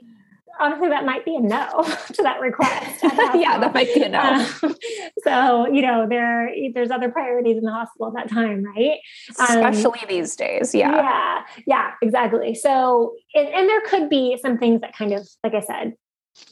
[0.58, 3.02] honestly, that might be a no to that request.
[3.34, 4.20] yeah, that might be a no.
[4.20, 4.76] Um,
[5.24, 8.98] so you know, there there's other priorities in the hospital at that time, right?
[9.38, 10.74] Um, Especially these days.
[10.74, 10.94] Yeah.
[10.94, 11.42] Yeah.
[11.66, 11.90] Yeah.
[12.02, 12.54] Exactly.
[12.54, 15.94] So, and, and there could be some things that kind of, like I said,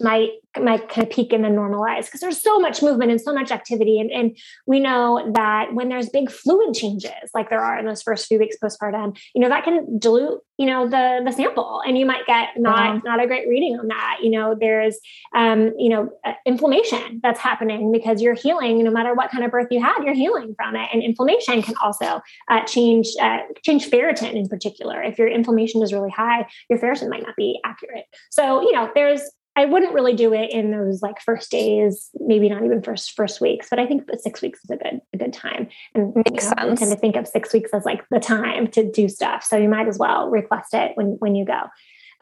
[0.01, 3.33] might might kind of peak and then normalize because there's so much movement and so
[3.33, 3.99] much activity.
[3.99, 8.03] And, and we know that when there's big fluid changes like there are in those
[8.03, 11.83] first few weeks postpartum you know that can dilute you know the the sample.
[11.87, 14.19] And you might get not not a great reading on that.
[14.23, 14.99] You know there's
[15.35, 19.51] um you know uh, inflammation that's happening because you're healing no matter what kind of
[19.51, 20.89] birth you had you're healing from it.
[20.93, 25.03] And inflammation can also uh, change uh, change ferritin in particular.
[25.03, 28.05] If your inflammation is really high your ferritin might not be accurate.
[28.31, 29.23] So you know there's
[29.55, 33.41] I wouldn't really do it in those like first days, maybe not even first first
[33.41, 35.69] weeks, but I think six weeks is a good a good time.
[35.95, 36.81] And makes you know, sense.
[36.81, 39.45] tend to think of six weeks as like the time to do stuff.
[39.45, 41.61] So you might as well request it when when you go.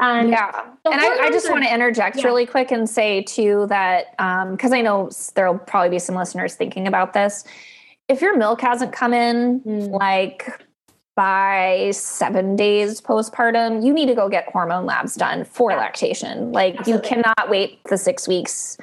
[0.01, 0.51] Um, yeah.
[0.87, 2.25] And I, I, just want to interject yeah.
[2.25, 6.55] really quick and say too that because um, I know there'll probably be some listeners
[6.55, 7.45] thinking about this.
[8.09, 9.91] If your milk hasn't come in mm.
[9.91, 10.65] like
[11.21, 16.51] by seven days postpartum, you need to go get hormone labs done for lactation.
[16.51, 17.09] Like Absolutely.
[17.09, 18.79] you cannot wait the six weeks.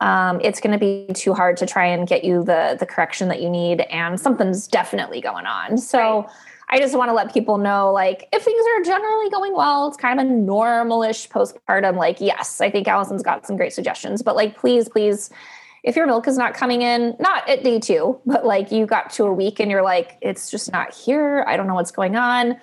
[0.00, 3.28] Um, it's going to be too hard to try and get you the the correction
[3.28, 5.76] that you need, and something's definitely going on.
[5.76, 5.98] So.
[6.22, 6.30] Right.
[6.74, 9.96] I just want to let people know, like, if things are generally going well, it's
[9.98, 11.98] kind of a normalish postpartum.
[11.98, 15.28] Like, yes, I think Allison's got some great suggestions, but like, please, please
[15.82, 19.10] if your milk is not coming in, not at day two, but like you got
[19.10, 21.44] to a week and you're like, it's just not here.
[21.48, 22.56] I don't know what's going on.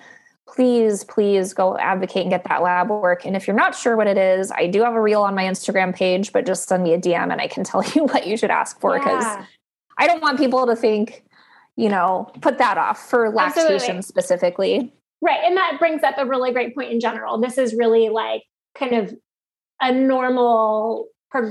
[0.48, 3.24] Please, please go advocate and get that lab work.
[3.24, 5.44] And if you're not sure what it is, I do have a reel on my
[5.44, 8.36] Instagram page, but just send me a DM and I can tell you what you
[8.36, 9.44] should ask for because yeah.
[9.98, 11.24] I don't want people to think,
[11.76, 14.02] you know, put that off for lactation Absolutely.
[14.02, 14.92] specifically.
[15.20, 15.40] Right.
[15.44, 17.38] And that brings up a really great point in general.
[17.38, 18.42] This is really like
[18.74, 19.14] kind of
[19.78, 21.08] a normal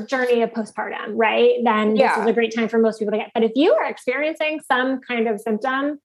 [0.07, 1.55] journey of postpartum, right?
[1.63, 2.15] Then yeah.
[2.15, 3.31] this is a great time for most people to get.
[3.33, 5.99] But if you are experiencing some kind of symptom,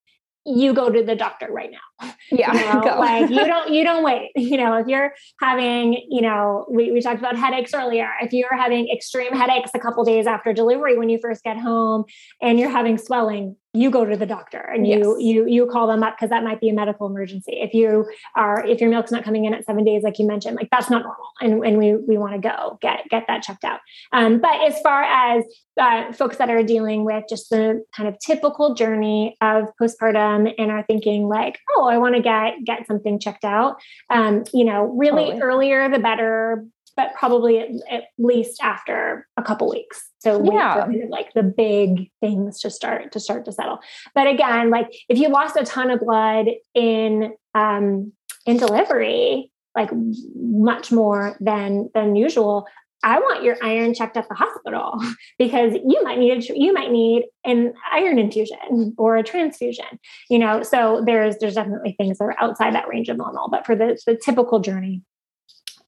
[0.47, 2.11] you go to the doctor right now.
[2.31, 2.53] Yeah.
[2.53, 4.31] You know, like you don't you don't wait.
[4.37, 8.11] You know, if you're having, you know, we, we talked about headaches earlier.
[8.21, 12.05] If you're having extreme headaches a couple days after delivery when you first get home
[12.41, 15.21] and you're having swelling, you go to the doctor and you yes.
[15.21, 17.53] you you call them up because that might be a medical emergency.
[17.61, 20.57] If you are if your milk's not coming in at seven days like you mentioned
[20.57, 23.65] like that's not normal and, and we we want to go get get that checked
[23.65, 23.81] out.
[24.13, 25.45] Um, but as far as
[25.77, 30.71] uh, folks that are dealing with just the kind of typical journey of postpartum and
[30.71, 33.77] are thinking like oh i want to get get something checked out
[34.11, 36.65] um, you know really earlier the better
[36.97, 40.03] but probably at, at least after a couple weeks.
[40.19, 43.79] So yeah, kind of like the big things to start to start to settle.
[44.15, 48.13] But again, like if you lost a ton of blood in um,
[48.47, 49.91] in delivery, like
[50.35, 52.67] much more than than usual,
[53.05, 54.99] I want your iron checked at the hospital
[55.39, 59.85] because you might need a, you might need an iron infusion or a transfusion.
[60.31, 63.49] You know, so there's there's definitely things that are outside that range of normal.
[63.51, 65.03] But for the the typical journey,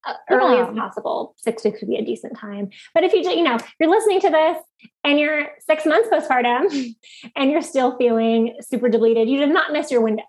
[0.07, 0.69] Uh, early yeah.
[0.69, 1.35] as possible.
[1.37, 2.71] Six weeks would be a decent time.
[2.95, 4.59] But if you, you know, you're listening to this
[5.03, 6.95] and you're six months postpartum
[7.37, 10.23] and you're still feeling super depleted, you did not miss your window.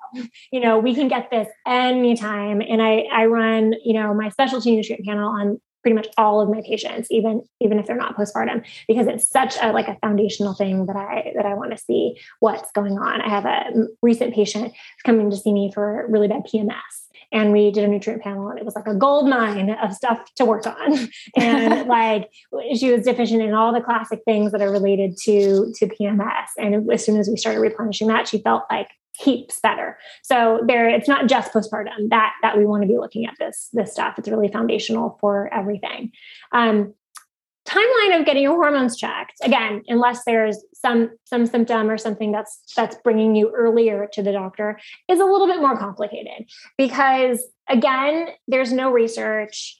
[0.51, 2.61] You know, we can get this anytime.
[2.61, 6.49] And I, I run, you know, my specialty nutrient panel on pretty much all of
[6.49, 10.53] my patients, even even if they're not postpartum, because it's such a like a foundational
[10.53, 13.21] thing that I that I want to see what's going on.
[13.21, 14.73] I have a recent patient
[15.05, 18.57] coming to see me for really bad PMS and we did a nutrient panel and
[18.57, 21.09] it was like a gold mine of stuff to work on.
[21.35, 22.29] And like
[22.75, 26.91] she was deficient in all the classic things that are related to to pms and
[26.91, 29.97] as soon as we started replenishing that she felt like heaps better.
[30.23, 33.69] So there it's not just postpartum that that we want to be looking at this
[33.73, 34.17] this stuff.
[34.17, 36.11] It's really foundational for everything.
[36.51, 36.93] Um,
[37.67, 42.61] timeline of getting your hormones checked again unless there's some some symptom or something that's
[42.75, 48.29] that's bringing you earlier to the doctor is a little bit more complicated because again
[48.47, 49.77] there's no research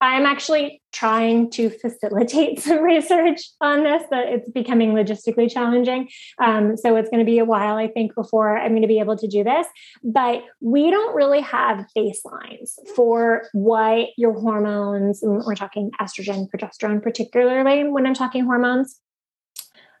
[0.00, 6.08] I'm actually trying to facilitate some research on this, but it's becoming logistically challenging.
[6.42, 8.98] Um, so it's going to be a while, I think, before I'm going to be
[8.98, 9.66] able to do this.
[10.02, 17.88] But we don't really have baselines for what your hormones, we're talking estrogen, progesterone, particularly
[17.88, 19.00] when I'm talking hormones,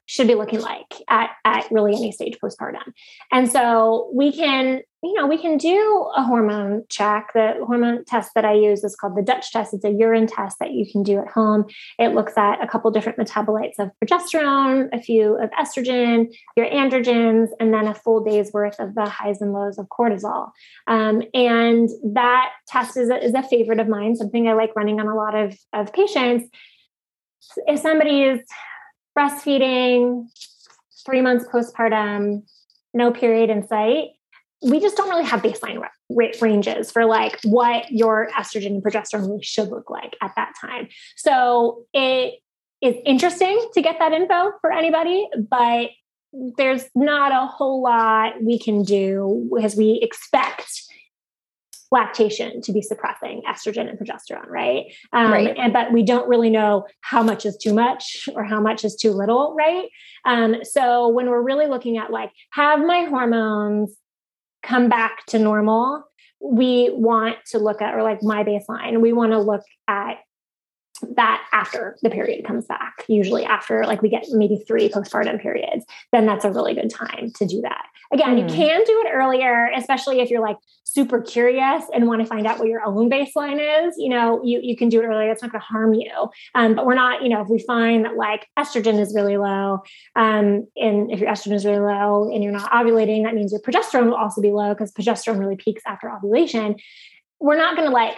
[0.06, 2.92] should be looking like at, at really any stage postpartum.
[3.32, 7.30] And so we can, you know, we can do a hormone check.
[7.32, 9.72] The hormone test that I use is called the Dutch test.
[9.72, 11.66] It's a urine test that you can do at home.
[11.98, 17.48] It looks at a couple different metabolites of progesterone, a few of estrogen, your androgens,
[17.60, 20.50] and then a full day's worth of the highs and lows of cortisol.
[20.88, 24.98] Um, and that test is a, is a favorite of mine, something I like running
[24.98, 26.48] on a lot of, of patients.
[27.66, 28.40] If somebody is
[29.16, 30.26] breastfeeding,
[31.04, 32.42] three months postpartum,
[32.92, 34.08] no period in sight,
[34.66, 35.80] we just don't really have baseline
[36.40, 40.88] ranges for like what your estrogen and progesterone really should look like at that time.
[41.16, 42.34] So it
[42.82, 45.90] is interesting to get that info for anybody, but
[46.58, 50.82] there's not a whole lot we can do as we expect
[51.92, 54.92] lactation to be suppressing estrogen and progesterone, right?
[55.12, 55.56] Um, right.
[55.56, 58.96] And but we don't really know how much is too much or how much is
[58.96, 59.88] too little, right?
[60.24, 63.96] Um, so when we're really looking at like, have my hormones
[64.66, 66.04] come back to normal?
[66.40, 70.18] We want to look at, or like my baseline, we want to look at
[71.16, 75.84] that after the period comes back, usually after like we get maybe three postpartum periods,
[76.12, 77.86] then that's a really good time to do that.
[78.12, 78.38] Again, mm.
[78.38, 78.54] you hmm.
[78.54, 82.58] can do it earlier, especially if you're like super curious and want to find out
[82.58, 83.94] what your own baseline is.
[83.98, 85.30] You know, you, you can do it earlier.
[85.30, 86.10] It's not going to harm you.
[86.54, 89.82] Um, but we're not, you know, if we find that like estrogen is really low,
[90.14, 93.60] um, and if your estrogen is really low and you're not ovulating, that means your
[93.60, 96.76] progesterone will also be low because progesterone really peaks after ovulation.
[97.40, 98.14] We're not going to like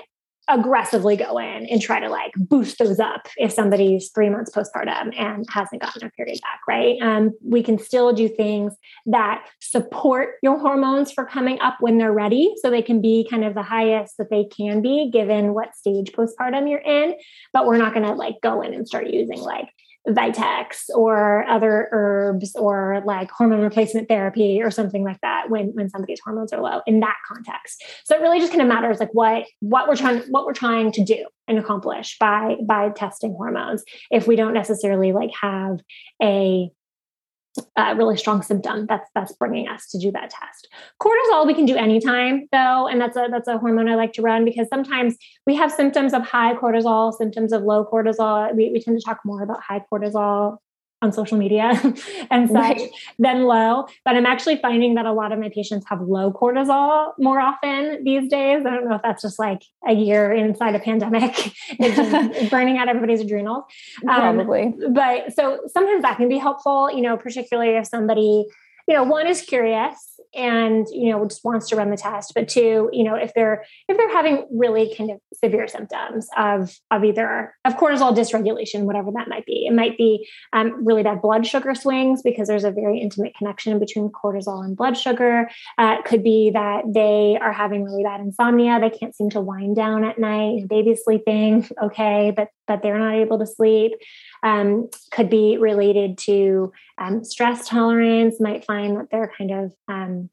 [0.48, 5.18] aggressively go in and try to like boost those up if somebody's three months postpartum
[5.18, 6.96] and hasn't gotten their period back, right?
[7.02, 8.74] Um, we can still do things
[9.06, 13.44] that support your hormones for coming up when they're ready so they can be kind
[13.44, 17.14] of the highest that they can be given what stage postpartum you're in.
[17.52, 19.68] But we're not going to like go in and start using like
[20.08, 25.90] Vitex or other herbs or like hormone replacement therapy or something like that when when
[25.90, 27.84] somebody's hormones are low in that context.
[28.04, 30.92] So it really just kind of matters like what what we're trying what we're trying
[30.92, 33.84] to do and accomplish by by testing hormones.
[34.10, 35.80] If we don't necessarily like have
[36.22, 36.70] a
[37.76, 40.68] a really strong symptom that's that's bringing us to do that test.
[41.00, 44.22] Cortisol we can do anytime though, and that's a that's a hormone I like to
[44.22, 48.54] run because sometimes we have symptoms of high cortisol, symptoms of low cortisol.
[48.54, 50.58] We, we tend to talk more about high cortisol
[51.00, 51.70] on social media
[52.30, 52.90] and such right.
[53.18, 53.86] than low.
[54.04, 58.02] But I'm actually finding that a lot of my patients have low cortisol more often
[58.04, 58.64] these days.
[58.66, 61.34] I don't know if that's just like a year inside a pandemic,
[61.70, 63.64] it's just burning out everybody's adrenals.
[64.08, 64.74] Um, Probably.
[64.90, 68.46] But so sometimes that can be helpful, you know, particularly if somebody
[68.88, 72.48] you know, one is curious and you know just wants to run the test, but
[72.48, 77.04] two, you know, if they're if they're having really kind of severe symptoms of of
[77.04, 81.46] either of cortisol dysregulation, whatever that might be, it might be um, really bad blood
[81.46, 85.48] sugar swings because there's a very intimate connection between cortisol and blood sugar.
[85.78, 89.40] Uh, it could be that they are having really bad insomnia; they can't seem to
[89.40, 90.68] wind down at night.
[90.68, 93.92] Baby's sleeping okay, but but they're not able to sleep
[94.42, 100.30] um, could be related to um, stress tolerance, might find that they're kind of um,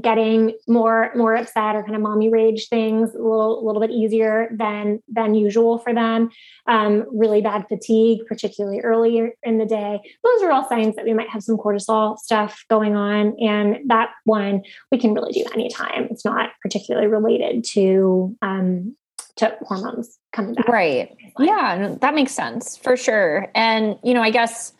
[0.00, 4.54] getting more more upset or kind of mommy rage things a little, little bit easier
[4.54, 6.30] than than usual for them.
[6.66, 10.00] Um, really bad fatigue particularly earlier in the day.
[10.22, 14.10] Those are all signs that we might have some cortisol stuff going on and that
[14.24, 14.62] one
[14.92, 16.08] we can really do anytime.
[16.10, 18.94] It's not particularly related to um,
[19.38, 20.68] to hormones coming back.
[20.68, 21.16] Right.
[21.38, 23.48] Yeah, that makes sense for sure.
[23.54, 24.72] And, you know, I guess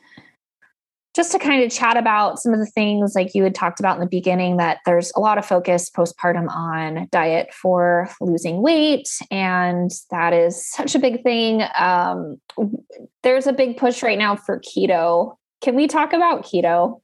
[1.19, 3.97] just to kind of chat about some of the things like you had talked about
[3.97, 9.09] in the beginning that there's a lot of focus postpartum on diet for losing weight
[9.31, 12.37] and that is such a big thing um,
[13.25, 17.01] there's a big push right now for keto can we talk about keto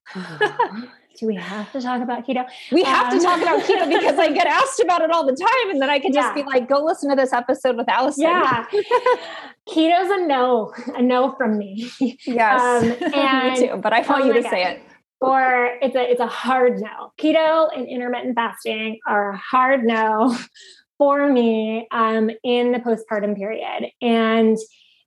[1.19, 2.47] do we have to talk about keto?
[2.73, 5.37] We have um, to talk about keto because I get asked about it all the
[5.37, 5.71] time.
[5.71, 6.35] And then I can just yeah.
[6.35, 8.25] be like, go listen to this episode with Allison.
[8.25, 8.67] Yeah.
[9.69, 11.91] Keto's a no, a no from me.
[12.27, 12.61] Yes.
[12.61, 14.51] Um, and, me too, but I want oh you to God.
[14.51, 14.83] say it.
[15.21, 17.13] Or it's a it's a hard no.
[17.19, 20.37] Keto and intermittent fasting are a hard no
[20.99, 23.91] for me um, in the postpartum period.
[24.03, 24.59] And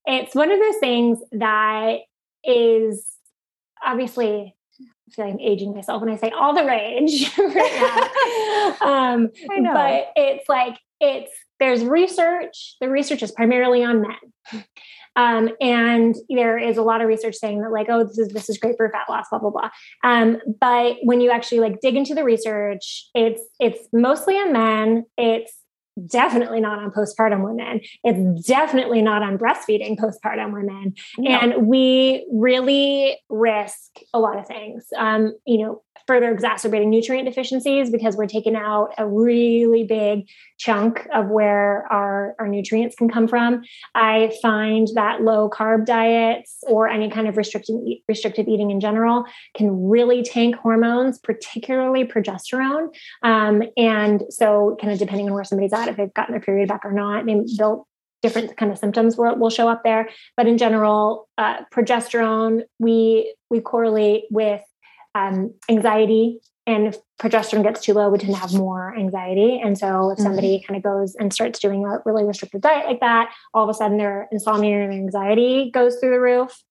[0.05, 1.97] it's one of those things that
[2.43, 3.05] is
[3.85, 4.56] obviously
[5.07, 8.87] I feel like I'm aging myself when I say all the rage right now.
[9.13, 9.73] um, I know.
[9.73, 12.75] But it's like, it's, there's research.
[12.81, 14.63] The research is primarily on men.
[15.15, 18.49] Um, and there is a lot of research saying that like, oh, this is, this
[18.49, 19.69] is great for fat loss, blah, blah, blah.
[20.03, 25.05] Um, but when you actually like dig into the research, it's, it's mostly on men.
[25.17, 25.51] It's
[26.05, 27.81] definitely not on postpartum women.
[28.03, 30.93] It's definitely not on breastfeeding postpartum women.
[31.17, 31.31] No.
[31.31, 34.85] And we really risk a lot of things.
[34.97, 40.27] Um, you know, further exacerbating nutrient deficiencies because we're taking out a really big
[40.57, 43.61] chunk of where our, our nutrients can come from.
[43.93, 47.75] I find that low carb diets or any kind of restricted
[48.07, 49.25] restricted eating in general
[49.55, 52.87] can really tank hormones, particularly progesterone.
[53.21, 56.67] Um, and so, kind of depending on where somebody's at, if they've gotten their period
[56.67, 57.25] back or not,
[57.57, 57.88] they'll
[58.21, 60.09] different kind of symptoms will, will show up there.
[60.35, 64.61] But in general uh, progesterone we we correlate with
[65.15, 66.39] um, anxiety.
[66.65, 69.61] And if progesterone gets too low we tend to have more anxiety.
[69.63, 70.73] And so if somebody mm-hmm.
[70.73, 73.73] kind of goes and starts doing a really restrictive diet like that all of a
[73.73, 76.63] sudden their insomnia and anxiety goes through the roof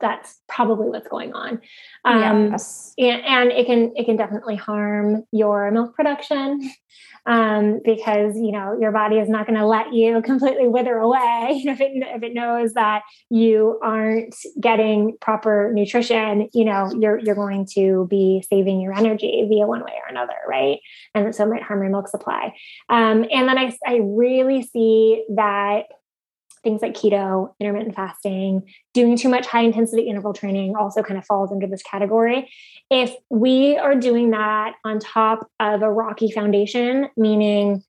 [0.00, 1.60] that's probably what's going on.
[2.04, 2.94] Um, yes.
[2.98, 6.70] and, and, it can it can definitely harm your milk production
[7.26, 11.62] um, because you know your body is not going to let you completely wither away
[11.64, 17.34] if it if it knows that you aren't getting proper nutrition you know you're you're
[17.34, 20.80] going to be saving your energy via one way or another right?
[21.14, 22.54] And so it might harm your milk supply.
[22.88, 25.84] Um, and then I, I really see that
[26.62, 28.62] things like keto, intermittent fasting,
[28.94, 32.50] doing too much high intensity interval training also kind of falls under this category.
[32.90, 37.82] If we are doing that on top of a rocky foundation, meaning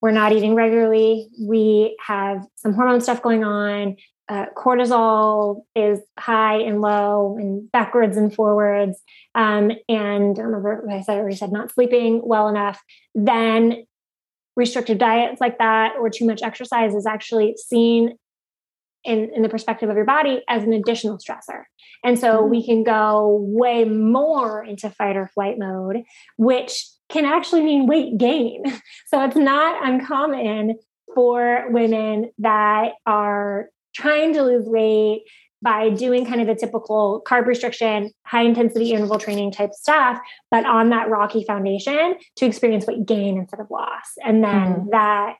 [0.00, 3.96] we're not eating regularly, we have some hormone stuff going on,
[4.28, 9.00] uh, cortisol is high and low and backwards and forwards.
[9.34, 12.82] Um, and I remember I said, I already said not sleeping well enough,
[13.14, 13.86] then
[14.56, 18.16] restrictive diets like that or too much exercise is actually seen
[19.04, 21.64] in, in the perspective of your body as an additional stressor.
[22.02, 22.50] And so mm-hmm.
[22.50, 26.02] we can go way more into fight or flight mode,
[26.36, 28.64] which can actually mean weight gain.
[29.08, 30.78] So it's not uncommon
[31.14, 35.22] for women that are trying to lose weight
[35.66, 40.16] by doing kind of the typical carb restriction, high intensity interval training type stuff,
[40.48, 44.12] but on that rocky foundation to experience weight gain instead of loss.
[44.24, 44.90] And then mm.
[44.92, 45.34] that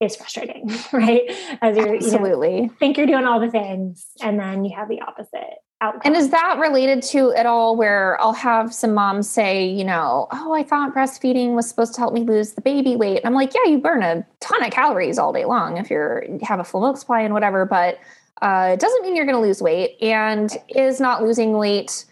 [0.00, 1.22] is frustrating, right?
[1.60, 4.88] As you're absolutely you know, think you're doing all the things, and then you have
[4.88, 5.58] the opposite.
[5.80, 6.02] Outcome.
[6.04, 10.28] And is that related to at all where I'll have some moms say, you know,
[10.30, 13.16] oh, I thought breastfeeding was supposed to help me lose the baby weight.
[13.16, 16.24] And I'm like, yeah, you burn a ton of calories all day long if you're
[16.42, 17.98] have a full milk supply and whatever, but
[18.42, 19.96] uh, it doesn't mean you're going to lose weight.
[20.02, 22.04] And is not losing weight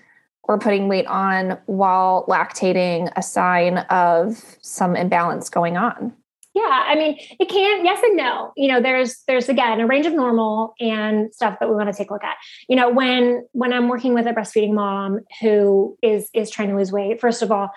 [0.44, 6.12] or putting weight on while lactating a sign of some imbalance going on?
[6.52, 8.52] Yeah, I mean, it can yes and no.
[8.56, 11.96] You know, there's there's again a range of normal and stuff that we want to
[11.96, 12.36] take a look at.
[12.68, 16.76] You know, when when I'm working with a breastfeeding mom who is is trying to
[16.76, 17.70] lose weight, first of all,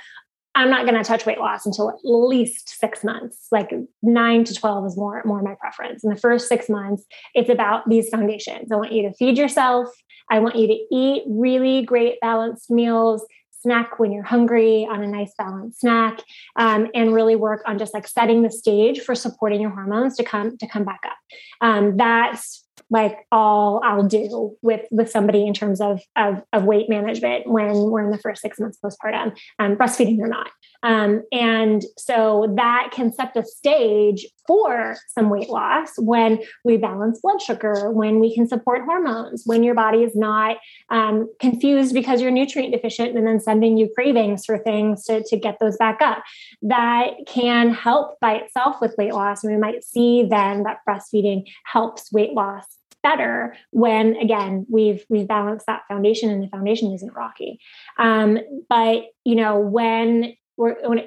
[0.55, 3.47] I'm not going to touch weight loss until at least six months.
[3.51, 6.03] Like nine to 12 is more, more my preference.
[6.03, 8.71] In the first six months, it's about these foundations.
[8.71, 9.87] I want you to feed yourself.
[10.29, 13.25] I want you to eat really great balanced meals,
[13.63, 16.19] snack when you're hungry on a nice balanced snack
[16.57, 20.23] um, and really work on just like setting the stage for supporting your hormones to
[20.23, 21.17] come to come back up
[21.61, 26.89] um, that's like all I'll do with with somebody in terms of of, of weight
[26.89, 30.49] management when we're in the first six months postpartum, um, breastfeeding or not.
[30.83, 37.21] Um, and so that can set the stage for some weight loss when we balance
[37.21, 40.57] blood sugar, when we can support hormones, when your body is not
[40.89, 45.37] um, confused because you're nutrient deficient and then sending you cravings for things to, to
[45.37, 46.21] get those back up.
[46.61, 49.43] That can help by itself with weight loss.
[49.43, 52.65] And we might see then that breastfeeding helps weight loss
[53.01, 57.59] better when again we've we've balanced that foundation and the foundation isn't rocky
[57.99, 60.33] um, but you know when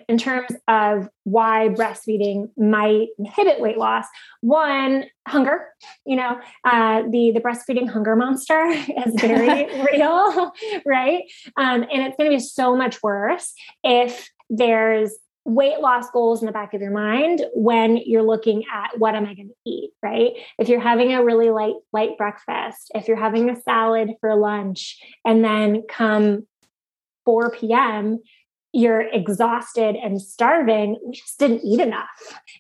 [0.09, 4.05] in terms of why breastfeeding might inhibit weight loss
[4.40, 5.68] one hunger
[6.05, 8.64] you know uh, the the breastfeeding hunger monster
[9.07, 10.53] is very real
[10.84, 11.24] right
[11.57, 15.12] um, and it's going to be so much worse if there's
[15.44, 19.24] weight loss goals in the back of your mind when you're looking at what am
[19.26, 20.32] I going to eat, right?
[20.59, 24.99] If you're having a really light light breakfast, if you're having a salad for lunch
[25.24, 26.49] and then come
[27.24, 28.18] 4 p.m
[28.77, 32.09] you're exhausted and starving, we just didn't eat enough.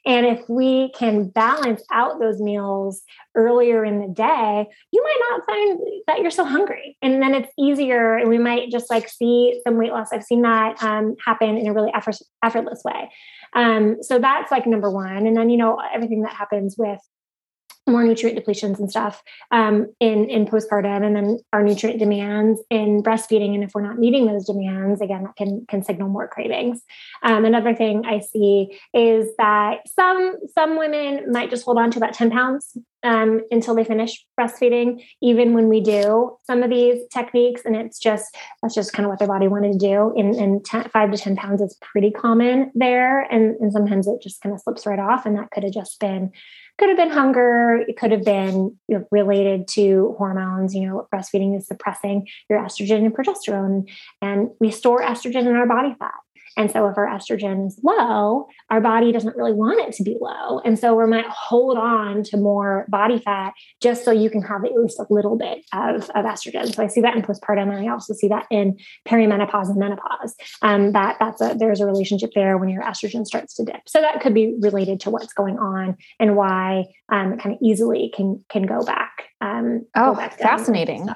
[0.06, 3.02] And if we can balance out those meals
[3.34, 6.96] earlier in the day, you might not find that you're so hungry.
[7.02, 10.08] And then it's easier, and we might just like see some weight loss.
[10.10, 13.10] I've seen that um, happen in a really effort, effortless way.
[13.54, 15.26] Um, so that's like number one.
[15.26, 17.00] And then, you know, everything that happens with
[17.86, 23.02] more nutrient depletions and stuff um, in in postpartum, and then our nutrient demands in
[23.02, 23.54] breastfeeding.
[23.54, 26.82] And if we're not meeting those demands, again, that can can signal more cravings.
[27.22, 31.98] Um, another thing I see is that some some women might just hold on to
[31.98, 32.76] about ten pounds
[33.06, 37.62] um, until they finish breastfeeding, even when we do some of these techniques.
[37.64, 40.12] And it's just, that's just kind of what their body wanted to do.
[40.16, 43.22] And, and ten, five to 10 pounds is pretty common there.
[43.32, 45.24] And, and sometimes it just kind of slips right off.
[45.24, 46.32] And that could have just been
[46.78, 47.84] could have been hunger.
[47.88, 50.74] It could have been you know, related to hormones.
[50.74, 53.88] You know, breastfeeding is suppressing your estrogen and progesterone,
[54.20, 56.12] and we store estrogen in our body fat.
[56.56, 60.16] And so if our estrogen is low, our body doesn't really want it to be
[60.20, 60.60] low.
[60.60, 63.52] And so we might hold on to more body fat
[63.82, 66.74] just so you can have at least a little bit of, of estrogen.
[66.74, 70.34] So I see that in postpartum and I also see that in perimenopause and menopause.
[70.62, 73.86] Um, that that's a there's a relationship there when your estrogen starts to dip.
[73.86, 77.60] So that could be related to what's going on and why um, it kind of
[77.62, 79.28] easily can can go back.
[79.40, 81.06] Um, oh, go back fascinating.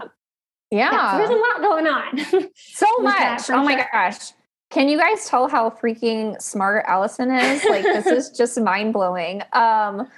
[0.70, 0.92] Yeah.
[0.92, 1.12] yeah.
[1.12, 2.50] So there's a lot going on.
[2.54, 3.50] so much.
[3.50, 4.32] Oh my gosh.
[4.70, 7.64] Can you guys tell how freaking smart Allison is?
[7.64, 9.42] Like this is just mind blowing.
[9.52, 10.08] Um,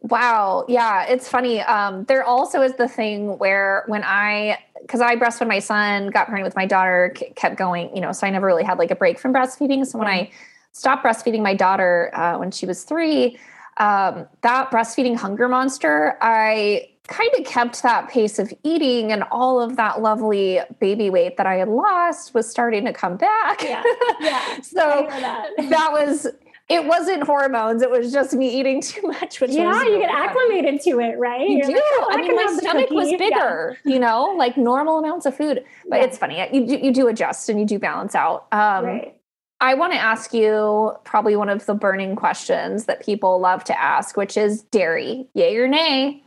[0.00, 1.60] wow, yeah, it's funny.
[1.60, 6.28] Um, there also is the thing where when I, because I breastfed my son, got
[6.28, 8.96] pregnant with my daughter, kept going, you know, so I never really had like a
[8.96, 9.84] break from breastfeeding.
[9.84, 10.30] So when I
[10.70, 13.38] stopped breastfeeding my daughter uh, when she was three,
[13.78, 19.60] um, that breastfeeding hunger monster, I kind of kept that pace of eating and all
[19.60, 23.62] of that lovely baby weight that I had lost was starting to come back.
[23.62, 23.82] Yeah.
[24.20, 24.60] Yeah.
[24.62, 25.50] so that.
[25.56, 26.26] that was
[26.68, 27.82] it wasn't hormones.
[27.82, 29.40] It was just me eating too much.
[29.40, 31.48] Which yeah, you get acclimated to it, right?
[31.48, 31.72] You You're do.
[31.74, 33.78] Like, oh, I, I mean, my stomach was bigger.
[33.84, 33.92] Yeah.
[33.92, 35.64] You know, like normal amounts of food.
[35.88, 36.04] But yeah.
[36.04, 36.48] it's funny.
[36.52, 38.46] You you do adjust and you do balance out.
[38.52, 39.16] Um, right.
[39.60, 43.80] I want to ask you probably one of the burning questions that people love to
[43.80, 46.22] ask, which is dairy, yay or nay,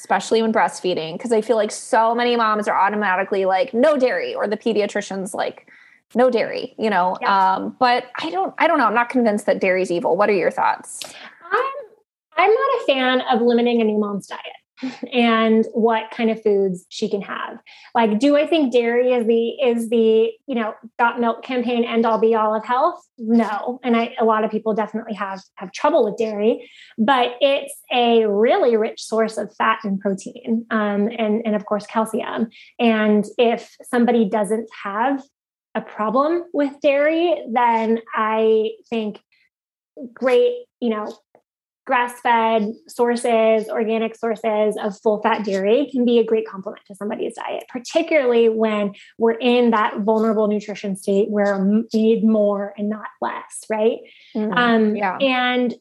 [0.00, 1.12] especially when breastfeeding.
[1.12, 5.34] Because I feel like so many moms are automatically like, no dairy, or the pediatrician's
[5.34, 5.68] like,
[6.14, 7.16] no dairy, you know.
[7.20, 7.54] Yeah.
[7.54, 8.86] Um, but I don't, I don't know.
[8.86, 10.16] I'm not convinced that dairy's evil.
[10.16, 11.00] What are your thoughts?
[11.52, 11.74] I'm,
[12.36, 14.40] I'm not a fan of limiting a new mom's diet
[15.12, 17.58] and what kind of foods she can have.
[17.94, 22.06] Like, do I think dairy is the is the you know got milk campaign end
[22.06, 23.00] all be all of health?
[23.18, 27.74] No, and I, a lot of people definitely have have trouble with dairy, but it's
[27.92, 32.48] a really rich source of fat and protein, um, and and of course calcium.
[32.78, 35.22] And if somebody doesn't have
[35.74, 39.20] a problem with dairy, then I think
[40.14, 41.14] great, you know,
[41.86, 46.94] grass fed sources, organic sources of full fat dairy can be a great complement to
[46.94, 52.88] somebody's diet, particularly when we're in that vulnerable nutrition state where we need more and
[52.88, 53.98] not less, right?
[54.36, 54.52] Mm-hmm.
[54.52, 55.16] Um, yeah.
[55.18, 55.74] And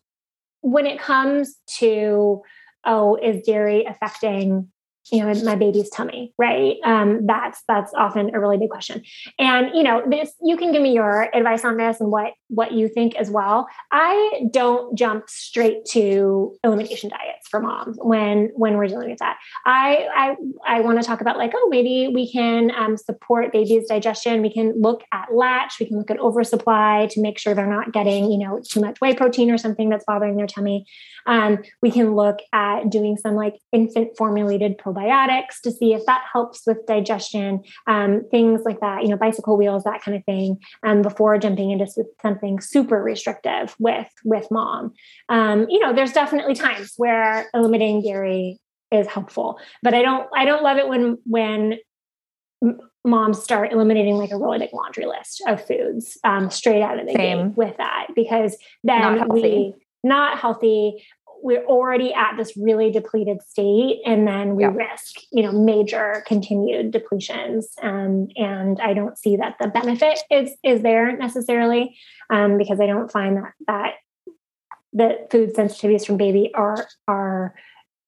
[0.61, 2.41] when it comes to,
[2.85, 4.71] oh, is dairy affecting
[5.11, 6.77] you know my baby's tummy right?
[6.83, 9.03] Um, that's that's often a really big question.
[9.37, 12.71] And you know this you can give me your advice on this and what what
[12.71, 13.67] you think as well.
[13.91, 19.37] I don't jump straight to elimination diets for moms when when we're dealing with that.
[19.65, 23.87] I i i want to talk about like oh maybe we can um, support baby's
[23.87, 24.41] digestion.
[24.41, 25.75] We can look at latch.
[25.79, 29.01] We can look at oversupply to make sure they're not getting you know too much
[29.01, 30.85] whey protein or something that's bothering their tummy.
[31.25, 34.98] Um, we can look at doing some like infant formulated probiotics
[35.61, 39.83] to see if that helps with digestion, um, things like that, you know, bicycle wheels,
[39.83, 41.87] that kind of thing, um, before jumping into
[42.21, 44.93] something super restrictive with with mom.
[45.29, 48.59] Um, you know, there's definitely times where limiting dairy
[48.91, 51.79] is helpful, but I don't I don't love it when when
[53.05, 57.07] moms start eliminating like a really big laundry list of foods um, straight out of
[57.07, 57.49] the Same.
[57.49, 59.73] gate with that because then we
[60.03, 61.03] not healthy
[61.41, 64.71] we're already at this really depleted state and then we yeah.
[64.71, 70.51] risk you know major continued depletions um, and i don't see that the benefit is
[70.63, 71.95] is there necessarily
[72.29, 73.93] um, because i don't find that that
[74.93, 77.53] the food sensitivities from baby are are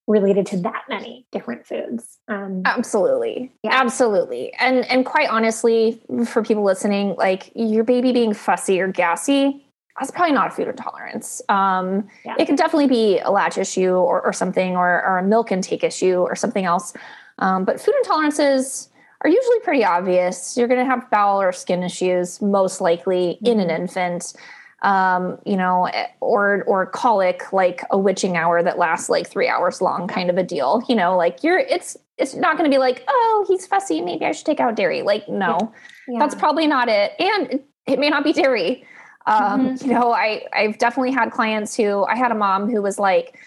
[0.07, 3.71] related to that many different foods um, absolutely yeah.
[3.73, 9.63] absolutely and and quite honestly for people listening like your baby being fussy or gassy
[10.02, 11.43] that's probably not a food intolerance.
[11.47, 12.34] Um, yeah.
[12.39, 15.84] It can definitely be a latch issue or, or something, or, or, a milk intake
[15.84, 16.93] issue or something else.
[17.38, 18.88] Um, but food intolerances
[19.22, 20.58] are usually pretty obvious.
[20.58, 23.82] You're going to have bowel or skin issues, most likely in an mm-hmm.
[23.84, 24.34] infant.
[24.82, 29.47] Um, you know, eh, or or colic, like a witching hour that lasts like three
[29.47, 30.84] hours long, kind of a deal.
[30.89, 34.26] You know, like you're it's it's not going to be like, oh, he's fussy, maybe
[34.26, 35.04] I should take out dairy.
[35.04, 35.60] Like, no,
[36.08, 36.14] yeah.
[36.14, 36.20] Yeah.
[36.20, 38.84] that's probably not it, and it, it may not be dairy.
[39.26, 39.86] Um, mm-hmm.
[39.88, 43.38] You know, I I've definitely had clients who I had a mom who was like,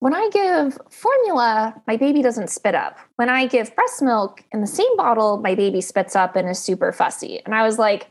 [0.00, 2.98] when I give formula, my baby doesn't spit up.
[3.16, 6.58] When I give breast milk in the same bottle, my baby spits up and is
[6.58, 7.40] super fussy.
[7.44, 8.08] And I was like,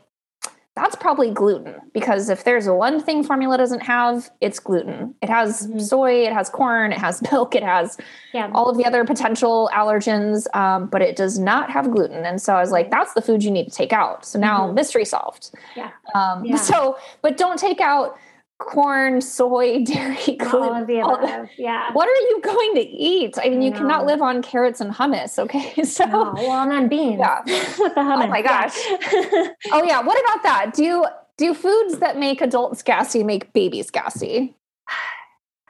[0.76, 5.14] that's probably gluten because if there's one thing formula doesn't have, it's gluten.
[5.20, 5.80] It has mm-hmm.
[5.80, 7.98] soy, it has corn, it has milk, it has
[8.32, 8.50] yeah.
[8.54, 12.24] all of the other potential allergens, um, but it does not have gluten.
[12.24, 14.24] And so I was like, that's the food you need to take out.
[14.24, 14.74] So now mm-hmm.
[14.76, 15.50] mystery solved.
[15.76, 15.90] Yeah.
[16.14, 16.56] Um, yeah.
[16.70, 18.16] So, but don't take out
[18.60, 20.54] corn, soy, dairy, gluten.
[20.54, 21.48] All of the above.
[21.58, 21.92] Yeah.
[21.92, 23.36] What are you going to eat?
[23.42, 25.38] I mean, you cannot live on carrots and hummus.
[25.38, 25.74] Okay.
[25.90, 26.32] So, no.
[26.34, 27.18] well, and then beans.
[27.18, 27.40] Yeah.
[27.78, 28.24] With the hummus.
[28.24, 28.76] Oh my gosh.
[28.86, 29.48] Yeah.
[29.72, 30.00] oh yeah.
[30.02, 30.74] What about that?
[30.74, 31.06] Do you,
[31.36, 34.54] do foods that make adults gassy make babies gassy?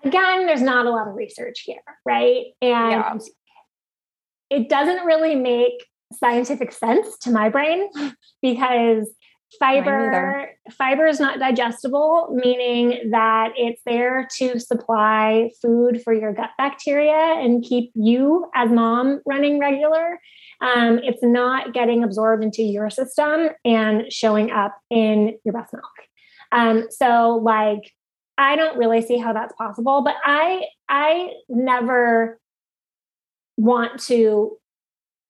[0.05, 2.47] Again, there's not a lot of research here, right?
[2.61, 3.19] And yeah.
[4.51, 5.87] it doesn't really make
[6.19, 7.89] scientific sense to my brain
[8.43, 9.09] because
[9.59, 16.51] fiber fiber is not digestible meaning that it's there to supply food for your gut
[16.57, 20.21] bacteria and keep you as mom running regular.
[20.61, 25.85] Um, it's not getting absorbed into your system and showing up in your breast milk.
[26.53, 27.93] Um, so like
[28.39, 32.41] i don't really see how that's possible but i i never
[33.57, 34.59] want to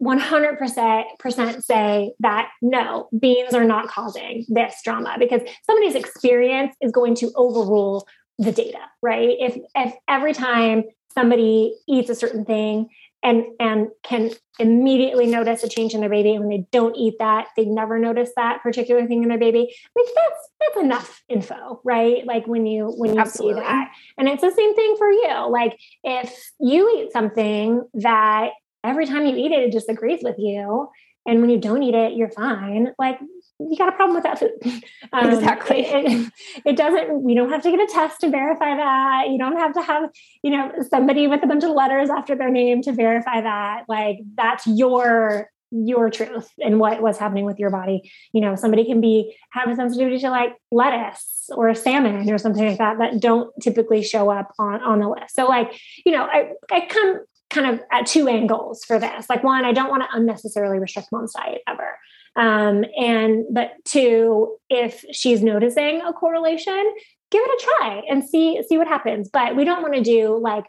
[0.02, 7.14] 100% say that no, beans are not causing this drama because somebody's experience is going
[7.16, 8.06] to overrule
[8.38, 9.36] the data, right?
[9.38, 12.88] If if every time somebody eats a certain thing
[13.22, 17.14] and and can immediately notice a change in their baby and when they don't eat
[17.18, 21.80] that they never notice that particular thing in their baby like that's that's enough info
[21.84, 23.60] right like when you when you Absolutely.
[23.60, 28.50] see that and it's the same thing for you like if you eat something that
[28.84, 30.88] every time you eat it it disagrees with you
[31.26, 33.18] and when you don't eat it you're fine like
[33.60, 34.50] you got a problem with that food.
[35.12, 35.80] Um, exactly.
[35.80, 36.32] It,
[36.64, 39.24] it, doesn't, we don't have to get a test to verify that.
[39.28, 40.08] You don't have to have,
[40.44, 43.86] you know, somebody with a bunch of letters after their name to verify that.
[43.88, 48.08] Like that's your your truth and what was happening with your body.
[48.32, 52.64] You know, somebody can be have a sensitivity to like lettuce or salmon or something
[52.64, 55.34] like that that don't typically show up on on the list.
[55.34, 55.76] So like,
[56.06, 57.20] you know, I I come
[57.50, 59.28] kind of at two angles for this.
[59.28, 61.98] Like one, I don't want to unnecessarily restrict mom's diet ever.
[62.36, 66.94] Um, and but two, if she's noticing a correlation,
[67.30, 69.28] give it a try and see see what happens.
[69.32, 70.64] But we don't want to do like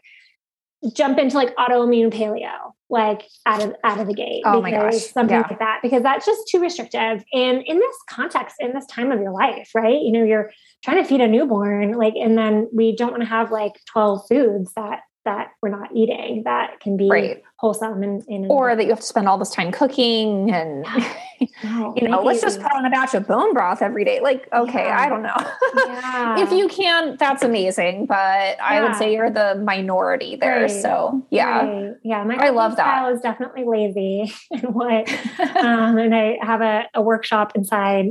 [0.92, 4.96] jump into like autoimmune paleo like out of out of the gate oh my gosh
[4.96, 5.46] something yeah.
[5.48, 9.20] like that because that's just too restrictive and in this context in this time of
[9.20, 10.50] your life right you know you're
[10.82, 14.26] trying to feed a newborn like and then we don't want to have like 12
[14.28, 17.42] foods that that we're not eating that can be right.
[17.56, 20.82] wholesome and, and or that you have to spend all this time cooking and
[21.64, 24.48] no, you know let's just put on a batch of bone broth every day like
[24.52, 25.00] okay yeah.
[25.00, 25.34] i don't know
[25.86, 26.40] yeah.
[26.40, 28.56] if you can that's amazing but yeah.
[28.60, 30.70] i would say you're the minority there right.
[30.70, 31.94] so yeah right.
[32.02, 35.08] yeah my i love that is definitely lazy and what
[35.56, 38.06] um, and i have a, a workshop inside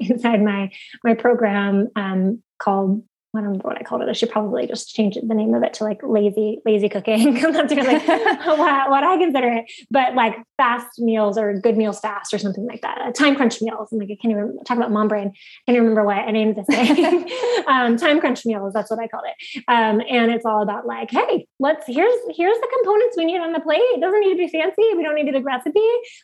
[0.00, 0.70] inside my
[1.04, 3.02] my program um, called
[3.36, 4.08] I don't remember what I called it.
[4.08, 7.44] I should probably just change the name of it to like lazy, lazy cooking.
[7.44, 11.76] I'm not doing like what, what, I consider it, but like fast meals or good
[11.76, 12.98] meals fast or something like that.
[13.00, 13.88] Uh, time crunch meals.
[13.92, 15.32] I'm like, I can't even talk about mom brain.
[15.68, 17.30] I can't remember what I named this thing.
[17.68, 18.72] um, time crunch meals.
[18.72, 19.64] That's what I called it.
[19.68, 23.52] Um, and it's all about like, hey, let's, here's, here's the components we need on
[23.52, 23.80] the plate.
[23.80, 24.82] It doesn't need to be fancy.
[24.96, 25.80] We don't need a big recipe.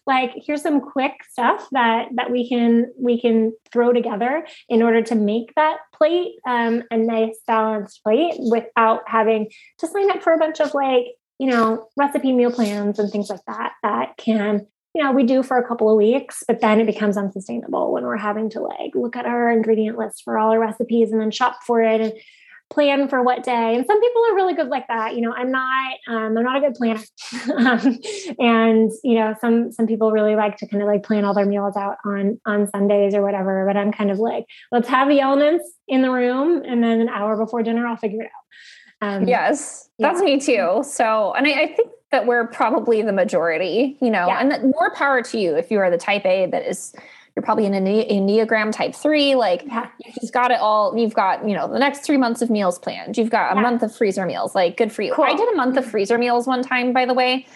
[0.07, 5.03] Like here's some quick stuff that, that we can, we can throw together in order
[5.03, 10.33] to make that plate um, a nice balanced plate without having to sign up for
[10.33, 11.07] a bunch of like
[11.39, 15.43] you know recipe meal plans and things like that that can you know we do
[15.43, 18.95] for a couple of weeks but then it becomes unsustainable when we're having to like
[18.95, 22.13] look at our ingredient list for all our recipes and then shop for it and
[22.73, 23.75] plan for what day.
[23.75, 25.15] And some people are really good like that.
[25.15, 27.03] You know, I'm not, um, I'm not a good planner.
[27.57, 27.99] um,
[28.39, 31.47] and, you know, some, some people really like to kind of like plan all their
[31.47, 33.65] meals out on, on Sundays or whatever.
[33.67, 36.63] But I'm kind of like, let's have the elements in the room.
[36.65, 38.27] And then an hour before dinner, I'll figure it
[39.03, 39.07] out.
[39.07, 40.25] Um, yes, that's yeah.
[40.25, 40.83] me too.
[40.85, 44.39] So, and I, I, think that we're probably the majority, you know, yeah.
[44.39, 46.95] and more power to you if you are the type A that is
[47.35, 49.35] you're probably in an Enneagram type three.
[49.35, 49.89] Like yeah.
[50.21, 50.97] you've got it all.
[50.97, 53.17] You've got, you know, the next three months of meals planned.
[53.17, 53.63] You've got a yeah.
[53.63, 54.55] month of freezer meals.
[54.55, 55.15] Like good for you.
[55.15, 55.25] Cool.
[55.25, 55.91] I did a month of mm-hmm.
[55.91, 57.47] freezer meals one time, by the way.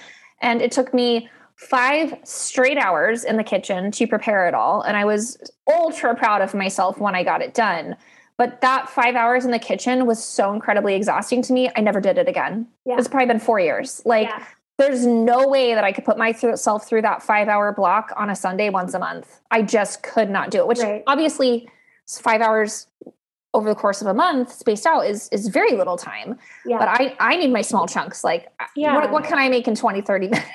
[0.40, 4.82] And it took me five straight hours in the kitchen to prepare it all.
[4.82, 7.96] And I was ultra proud of myself when I got it done.
[8.38, 11.70] But that five hours in the kitchen was so incredibly exhausting to me.
[11.74, 12.66] I never did it again.
[12.84, 12.96] Yeah.
[12.98, 14.02] It's probably been four years.
[14.04, 14.44] Like yeah
[14.78, 18.36] there's no way that I could put myself through that five hour block on a
[18.36, 19.40] Sunday once a month.
[19.50, 21.02] I just could not do it, which right.
[21.06, 21.68] obviously
[22.06, 22.86] five hours
[23.56, 26.38] over the course of a month spaced out is is very little time.
[26.66, 26.78] Yeah.
[26.78, 28.22] but i i need my small chunks.
[28.22, 28.94] Like yeah.
[28.94, 30.46] what, what can i make in 20 30 minutes?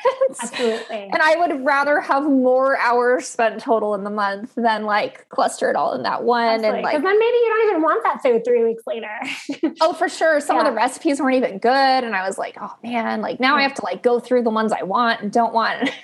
[0.41, 1.09] Absolutely.
[1.11, 5.69] And i would rather have more hours spent total in the month than like cluster
[5.71, 6.77] it all in that one absolutely.
[6.77, 9.09] and like then maybe you don't even want that food three weeks later.
[9.81, 10.39] Oh for sure.
[10.39, 10.61] Some yeah.
[10.61, 13.21] of the recipes weren't even good and i was like oh man.
[13.21, 15.89] Like now i have to like go through the ones i want and don't want.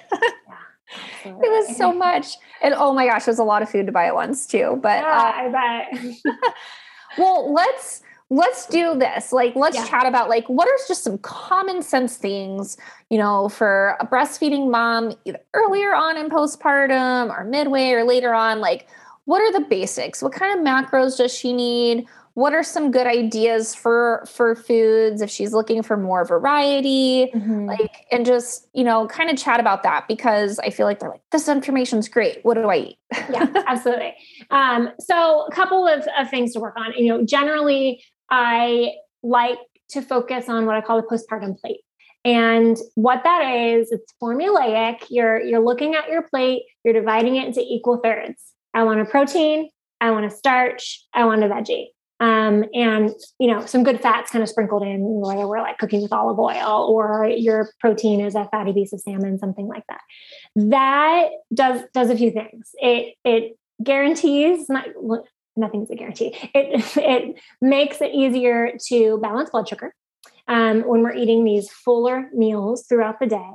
[1.26, 2.28] It was so much.
[2.62, 5.02] And oh my gosh there's a lot of food to buy at once too but
[5.02, 6.16] yeah, uh, i bet
[7.18, 9.32] well, let's let's do this.
[9.32, 9.88] Like, let's yeah.
[9.88, 12.78] chat about like what are just some common sense things,
[13.10, 18.34] you know, for a breastfeeding mom, either earlier on in postpartum or midway or later
[18.34, 18.60] on.
[18.60, 18.88] Like,
[19.26, 20.22] what are the basics?
[20.22, 22.06] What kind of macros does she need?
[22.38, 27.32] What are some good ideas for for foods if she's looking for more variety?
[27.34, 27.66] Mm-hmm.
[27.66, 31.10] like and just you know kind of chat about that because i feel like they're
[31.10, 32.38] like this information's great.
[32.44, 32.98] What do i eat?
[33.32, 34.14] Yeah absolutely.
[34.52, 36.94] Um, so a couple of, of things to work on.
[36.96, 38.92] You know generally i
[39.24, 39.58] like
[39.90, 41.80] to focus on what i call the postpartum plate.
[42.24, 45.06] And what that is it's formulaic.
[45.10, 48.44] You're you're looking at your plate you're dividing it into equal thirds.
[48.76, 51.88] I want a protein i want a starch i want a veggie
[52.20, 56.02] um, and you know some good fats kind of sprinkled in whether we're like cooking
[56.02, 60.02] with olive oil or your protein is a fatty piece of salmon something like that.
[60.56, 62.72] That does does a few things.
[62.76, 64.88] It it guarantees not
[65.56, 66.36] nothing's a guarantee.
[66.56, 69.94] It it makes it easier to balance blood sugar
[70.48, 73.52] um, when we're eating these fuller meals throughout the day.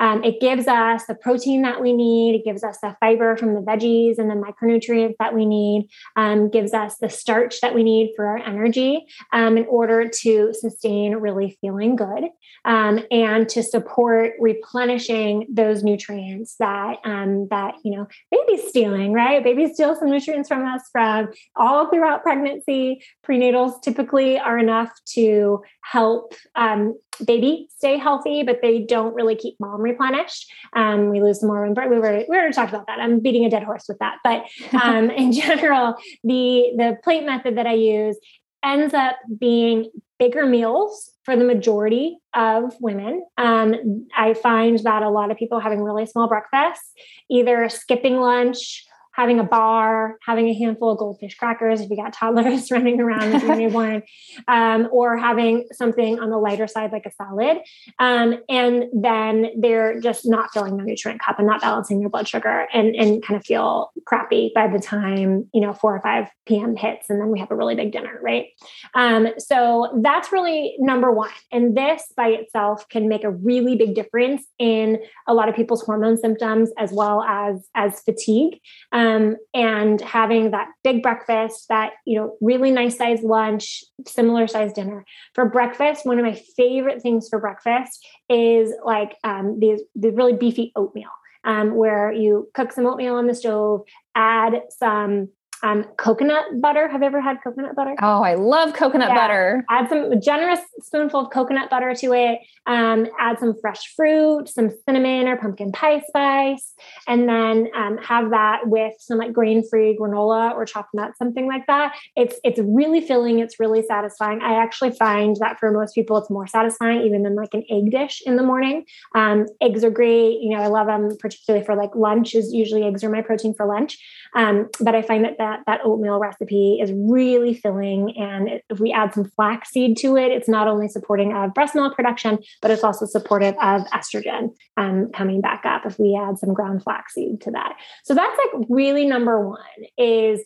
[0.00, 3.54] Um, it gives us the protein that we need, it gives us the fiber from
[3.54, 7.82] the veggies and the micronutrients that we need, um, gives us the starch that we
[7.82, 12.24] need for our energy um, in order to sustain really feeling good
[12.64, 19.42] um, and to support replenishing those nutrients that um, that you know baby's stealing right?
[19.42, 23.02] Babies steal some nutrients from us from all throughout pregnancy.
[23.26, 29.56] Prenatals typically are enough to help um, baby stay healthy, but they don't really keep
[29.60, 30.52] mom replenished.
[30.74, 33.00] Um, we lose more when we were we already talked about that.
[33.00, 34.44] I'm beating a dead horse with that, but
[34.82, 38.18] um, in general, the the plate method that I use
[38.62, 43.24] ends up being bigger meals for the majority of women.
[43.36, 46.92] Um, I find that a lot of people having really small breakfasts,
[47.30, 48.84] either skipping lunch
[49.14, 53.32] having a bar, having a handful of goldfish crackers if you got toddlers running around
[53.32, 54.02] with your newborn,
[54.48, 57.58] um, or having something on the lighter side like a salad.
[58.00, 62.26] Um, and then they're just not filling their nutrient cup and not balancing their blood
[62.26, 66.28] sugar and, and kind of feel crappy by the time, you know, 4 or 5
[66.46, 66.74] p.m.
[66.74, 67.08] hits.
[67.08, 68.46] And then we have a really big dinner, right?
[68.94, 71.30] Um, so that's really number one.
[71.52, 74.98] And this by itself can make a really big difference in
[75.28, 78.58] a lot of people's hormone symptoms as well as, as fatigue.
[78.90, 84.46] Um, um, and having that big breakfast, that you know, really nice size lunch, similar
[84.46, 85.04] size dinner.
[85.34, 90.32] For breakfast, one of my favorite things for breakfast is like um, these the really
[90.32, 91.10] beefy oatmeal,
[91.44, 93.82] um, where you cook some oatmeal on the stove,
[94.14, 95.28] add some
[95.64, 96.88] um, coconut butter.
[96.88, 97.96] Have you ever had coconut butter?
[98.02, 99.14] Oh, I love coconut yeah.
[99.14, 99.64] butter.
[99.70, 102.40] Add some generous spoonful of coconut butter to it.
[102.66, 106.74] Um, add some fresh fruit, some cinnamon or pumpkin pie spice,
[107.08, 111.66] and then um, have that with some like grain-free granola or chopped nuts, something like
[111.66, 111.94] that.
[112.14, 113.38] It's it's really filling.
[113.38, 114.42] It's really satisfying.
[114.42, 117.90] I actually find that for most people, it's more satisfying even than like an egg
[117.90, 118.84] dish in the morning.
[119.14, 120.40] Um, eggs are great.
[120.42, 122.34] You know, I love them particularly for like lunch.
[122.34, 123.98] Is usually eggs are my protein for lunch.
[124.34, 128.16] Um, but I find that that that that oatmeal recipe is really filling.
[128.16, 131.94] And if we add some flaxseed to it it's not only supporting of breast milk
[131.94, 136.54] production but it's also supportive of estrogen um, coming back up if we add some
[136.54, 137.76] ground flaxseed to that.
[138.04, 139.58] So that's like really number one
[139.96, 140.42] is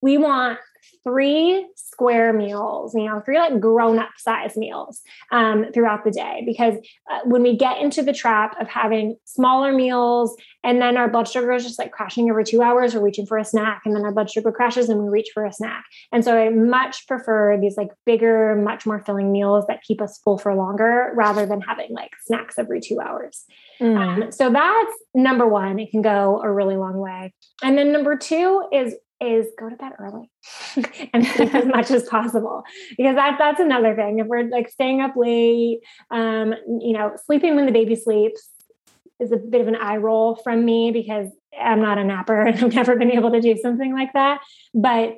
[0.00, 0.58] we want
[1.04, 6.42] three square meals, you know, three like grown up size meals um, throughout the day.
[6.46, 6.74] Because
[7.10, 11.28] uh, when we get into the trap of having smaller meals and then our blood
[11.28, 14.04] sugar is just like crashing every two hours, we're reaching for a snack, and then
[14.04, 15.84] our blood sugar crashes and we reach for a snack.
[16.12, 20.18] And so I much prefer these like bigger, much more filling meals that keep us
[20.18, 23.44] full for longer rather than having like snacks every two hours.
[23.80, 23.96] Mm.
[23.96, 25.78] Um, so that's number one.
[25.78, 27.34] It can go a really long way.
[27.62, 30.30] And then number two is is go to bed early
[31.12, 32.62] and sleep as much as possible.
[32.96, 34.18] Because that that's another thing.
[34.18, 38.50] If we're like staying up late um you know sleeping when the baby sleeps
[39.20, 42.58] is a bit of an eye roll from me because I'm not a napper and
[42.64, 44.40] I've never been able to do something like that.
[44.74, 45.14] But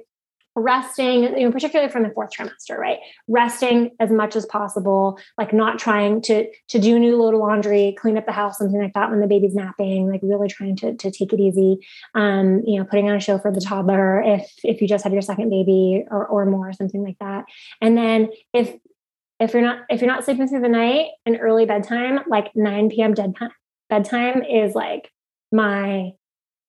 [0.57, 2.99] resting, you know, particularly from the fourth trimester, right?
[3.29, 7.97] Resting as much as possible, like not trying to to do new load of laundry,
[7.99, 10.95] clean up the house, something like that when the baby's napping, like really trying to
[10.95, 11.79] to take it easy.
[12.15, 15.13] Um, you know, putting on a show for the toddler if if you just had
[15.13, 17.45] your second baby or or more, something like that.
[17.81, 18.75] And then if
[19.41, 22.91] if you're not if you're not sleeping through the night, an early bedtime, like 9
[22.91, 23.15] p.m.
[23.15, 23.35] dead
[23.91, 25.11] bedtime is like
[25.51, 26.13] my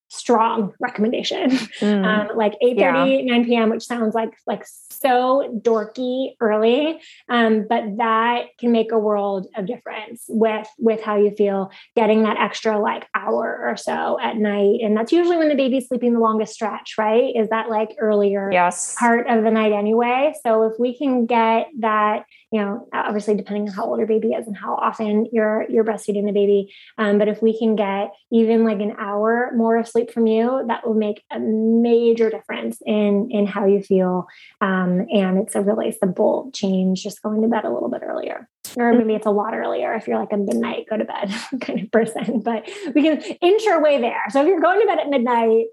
[0.09, 1.49] strong recommendation.
[1.79, 2.05] Mm.
[2.31, 3.21] um, like 8 30 yeah.
[3.37, 6.99] 9 p.m which sounds like like so dorky early
[7.29, 12.23] um, but that can make a world of difference with with how you feel getting
[12.23, 14.79] that extra like hour or so at night.
[14.81, 17.33] And that's usually when the baby's sleeping the longest stretch right?
[17.35, 18.95] Is that like earlier yes.
[18.99, 20.33] part of the night anyway?
[20.43, 24.29] So if we can get that you know obviously depending on how old your baby
[24.29, 28.11] is and how often you're you're breastfeeding the baby um, but if we can get
[28.31, 32.77] even like an hour more of sleep from you that will make a major difference
[32.85, 34.27] in in how you feel
[34.61, 38.47] um, and it's a really simple change just going to bed a little bit earlier.
[38.77, 41.81] Or maybe it's a lot earlier if you're like a midnight go to bed kind
[41.81, 44.23] of person but we can inch our way there.
[44.29, 45.65] So if you're going to bed at midnight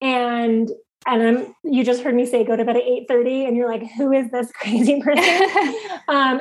[0.00, 0.70] and
[1.06, 3.82] and I'm you just heard me say go to bed at 8:30 and you're like
[3.92, 5.24] who is this crazy person?
[6.08, 6.40] Um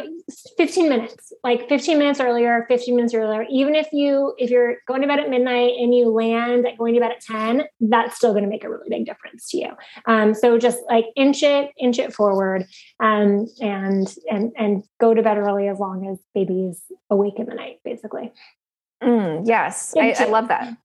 [0.58, 3.46] 15 minutes like 15 minutes earlier 15 minutes earlier.
[3.50, 6.94] Even if you if you're going to bed at midnight and you land at going
[6.94, 9.70] to bed at 10 that's still going to make a really big difference to you.
[10.06, 12.66] Um so just like inch it inch it forward
[13.04, 17.46] um and and and go to bed early as long as baby is awake in
[17.48, 18.32] the night basically.
[19.04, 19.94] Mm, yes.
[19.98, 20.76] I, I love that.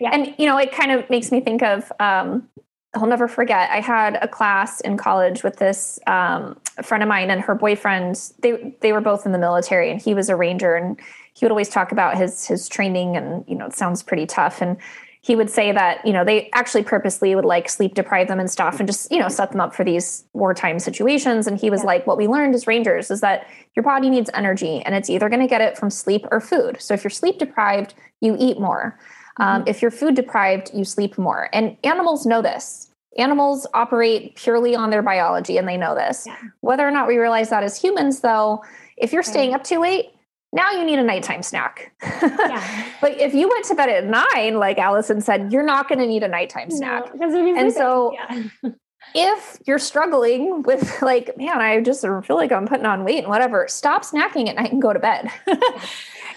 [0.00, 0.10] Yeah.
[0.12, 2.48] And you know, it kind of makes me think of um,
[2.94, 3.70] I'll never forget.
[3.70, 8.32] I had a class in college with this um, friend of mine and her boyfriend.
[8.40, 10.98] They they were both in the military, and he was a ranger, and
[11.34, 14.62] he would always talk about his his training, and you know, it sounds pretty tough.
[14.62, 14.78] And
[15.20, 18.50] he would say that you know they actually purposely would like sleep deprive them and
[18.50, 21.46] stuff, and just you know set them up for these wartime situations.
[21.46, 21.88] And he was yeah.
[21.88, 25.28] like, what we learned as rangers is that your body needs energy, and it's either
[25.28, 26.80] going to get it from sleep or food.
[26.80, 28.98] So if you're sleep deprived, you eat more.
[29.38, 29.68] Um, mm-hmm.
[29.68, 31.48] if you're food deprived, you sleep more.
[31.52, 32.90] And animals know this.
[33.16, 36.26] Animals operate purely on their biology and they know this.
[36.26, 36.36] Yeah.
[36.60, 38.62] Whether or not we realize that as humans, though,
[38.96, 40.10] if you're staying up too late,
[40.52, 41.92] now you need a nighttime snack.
[42.02, 42.86] yeah.
[43.00, 46.06] but if you went to bed at nine, like Allison said, you're not going to
[46.06, 47.14] need a nighttime snack.
[47.14, 48.70] No, and so yeah.
[49.14, 53.28] if you're struggling with like, man, I just feel like I'm putting on weight and
[53.28, 55.30] whatever, stop snacking at night and go to bed.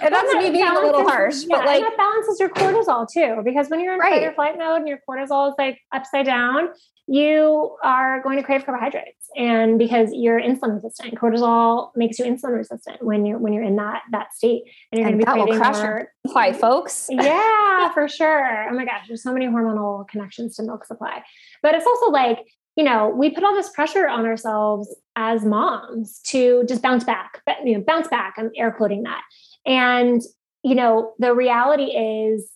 [0.01, 1.43] and that's me being a little harsh.
[1.47, 4.13] Yeah, but like that balances your cortisol too, because when you're in right.
[4.13, 6.69] fight or flight mode and your cortisol is like upside down,
[7.07, 9.29] you are going to crave carbohydrates.
[9.35, 13.75] And because you're insulin resistant, cortisol makes you insulin resistant when you're when you're in
[13.77, 14.63] that that state.
[14.91, 16.11] And you're going to be craving more.
[16.25, 17.07] Supply, folks.
[17.11, 18.69] yeah, for sure.
[18.69, 21.23] Oh my gosh, there's so many hormonal connections to milk supply.
[21.61, 22.39] But it's also like
[22.77, 27.41] you know, we put all this pressure on ourselves as moms to just bounce back,
[27.45, 28.35] but you know, bounce back.
[28.37, 29.21] I'm air quoting that.
[29.65, 30.21] And,
[30.63, 32.49] you know, the reality is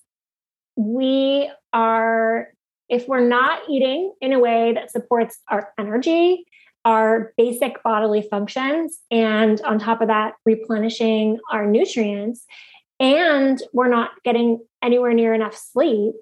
[0.76, 2.49] we are,
[2.89, 6.45] if we're not eating in a way that supports our energy,
[6.84, 12.45] our basic bodily functions, and on top of that, replenishing our nutrients,
[12.99, 16.14] and we're not getting anywhere near enough sleep,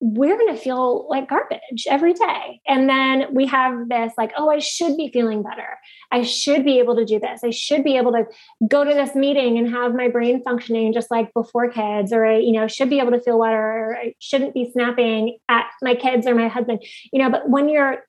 [0.00, 2.60] we're going to feel like garbage every day.
[2.68, 5.78] And then we have this like, oh, I should be feeling better.
[6.12, 7.40] I should be able to do this.
[7.42, 8.24] I should be able to
[8.68, 12.36] go to this meeting and have my brain functioning just like before kids, or I,
[12.36, 15.94] you know, should be able to feel better, or I shouldn't be snapping at my
[15.94, 18.04] kids or my husband, you know, but when you're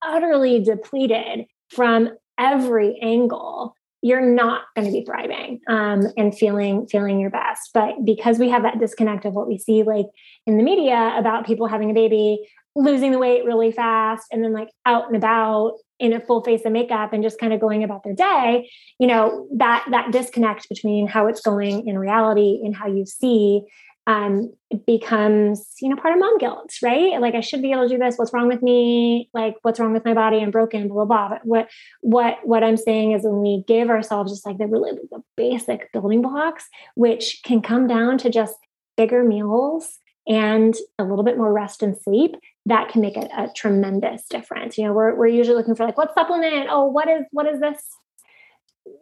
[0.00, 3.75] utterly depleted from every angle,
[4.06, 7.70] you're not going to be thriving um, and feeling feeling your best.
[7.74, 10.06] But because we have that disconnect of what we see like
[10.46, 12.38] in the media about people having a baby
[12.76, 16.64] losing the weight really fast and then like out and about in a full face
[16.64, 18.68] of makeup and just kind of going about their day
[19.00, 23.62] you know that that disconnect between how it's going in reality and how you see
[24.06, 24.52] um,
[24.86, 27.20] becomes you know part of mom guilt right?
[27.20, 28.16] Like i should be able to do this.
[28.16, 29.30] What's wrong with me?
[29.34, 30.38] Like what's wrong with my body?
[30.38, 31.28] I'm broken blah blah blah.
[31.28, 31.68] But what
[32.00, 35.92] what what i'm saying is when we give ourselves just like the really the basic
[35.92, 38.54] building blocks which can come down to just
[38.96, 39.98] bigger meals
[40.28, 42.36] and a little bit more rest and sleep
[42.66, 44.76] that can make a, a tremendous difference.
[44.76, 46.68] You know we're, we're usually looking for like what supplement?
[46.70, 47.82] Oh what is what is this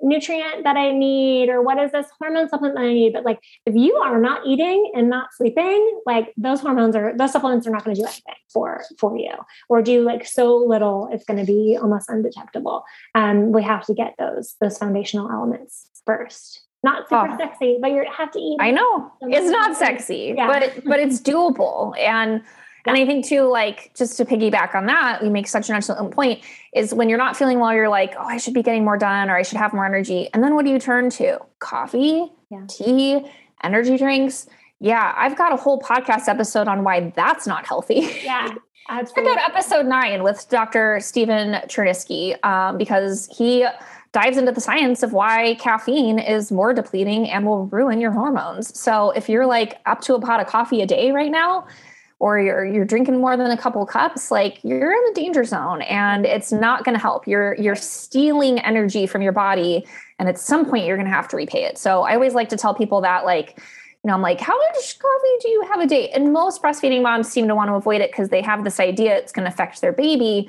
[0.03, 3.13] nutrient that I need or what is this hormone supplement that I need.
[3.13, 7.33] But like if you are not eating and not sleeping, like those hormones are those
[7.33, 9.33] supplements are not going to do anything for for you
[9.69, 12.85] or do like so little it's going to be almost undetectable.
[13.15, 16.63] Um we have to get those those foundational elements first.
[16.83, 18.59] Not super oh, sexy, but you have to eat.
[18.61, 19.11] I know.
[19.23, 20.47] It's not sexy, yeah.
[20.47, 21.99] but but it's doable.
[21.99, 22.43] And
[22.87, 26.13] and I think too, like just to piggyback on that, we make such an excellent
[26.13, 26.43] point
[26.75, 29.31] is when you're not feeling well, you're like, oh, I should be getting more done
[29.31, 30.29] or I should have more energy.
[30.35, 31.39] And then what do you turn to?
[31.61, 32.67] Coffee, yeah.
[32.69, 33.25] tea,
[33.63, 34.47] energy drinks.
[34.81, 38.09] Yeah, I've got a whole podcast episode on why that's not healthy.
[38.23, 38.55] Yeah.
[38.89, 39.33] Absolutely.
[39.33, 41.01] Check out episode nine with Dr.
[41.01, 43.67] Stephen Chernisky um, because he
[44.13, 48.79] dives into the science of why caffeine is more depleting and will ruin your hormones.
[48.79, 51.67] So if you're like up to a pot of coffee a day right now,
[52.25, 55.83] or you're you're drinking more than a couple cups like you're in the danger zone
[55.83, 57.29] and it's not going to help.
[57.29, 59.85] You're you're stealing energy from your body
[60.19, 61.77] and at some point you're going to have to repay it.
[61.77, 64.99] So i always like to tell people that like you know i'm like how much
[64.99, 66.09] coffee do you have a day?
[66.09, 69.15] And most breastfeeding moms seem to want to avoid it because they have this idea
[69.15, 70.49] it's going to affect their baby.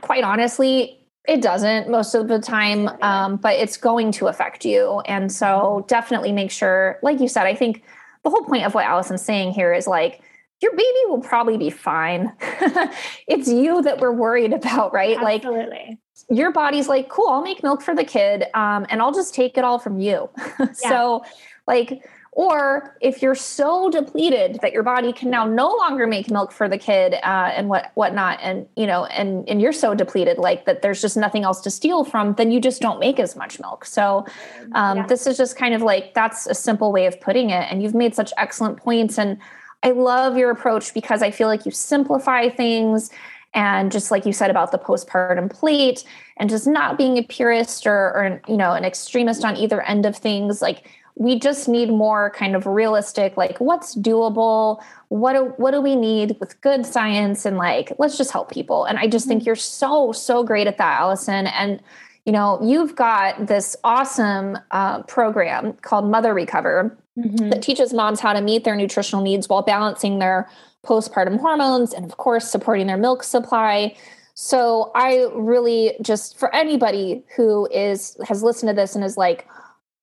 [0.00, 0.98] Quite honestly
[1.28, 5.00] it doesn't most of the time um, but it's going to affect you.
[5.06, 7.84] And so definitely make sure like you said i think
[8.24, 10.20] the whole point of what allison's saying here is like
[10.64, 12.32] your baby will probably be fine.
[13.28, 15.18] it's you that we're worried about, right?
[15.18, 15.68] Absolutely.
[15.68, 15.98] Like
[16.30, 19.58] your body's like, cool, I'll make milk for the kid, um, and I'll just take
[19.58, 20.30] it all from you.
[20.58, 20.72] yeah.
[20.72, 21.24] So,
[21.66, 22.02] like,
[22.32, 26.66] or if you're so depleted that your body can now no longer make milk for
[26.66, 30.64] the kid uh, and what whatnot, and you know, and and you're so depleted like
[30.64, 32.34] that, there's just nothing else to steal from.
[32.34, 33.84] Then you just don't make as much milk.
[33.84, 34.24] So,
[34.72, 35.06] um, yeah.
[35.06, 37.70] this is just kind of like that's a simple way of putting it.
[37.70, 39.36] And you've made such excellent points and
[39.84, 43.10] I love your approach because I feel like you simplify things.
[43.52, 46.02] And just like you said about the postpartum plate,
[46.36, 50.06] and just not being a purist or, or you know an extremist on either end
[50.06, 55.44] of things like we just need more kind of realistic like what's doable what do,
[55.56, 59.06] what do we need with good science and like let's just help people and i
[59.06, 59.48] just think mm-hmm.
[59.48, 61.80] you're so so great at that allison and
[62.24, 67.50] you know you've got this awesome uh, program called mother recover mm-hmm.
[67.50, 70.48] that teaches moms how to meet their nutritional needs while balancing their
[70.84, 73.96] postpartum hormones and of course supporting their milk supply
[74.34, 79.46] so i really just for anybody who is has listened to this and is like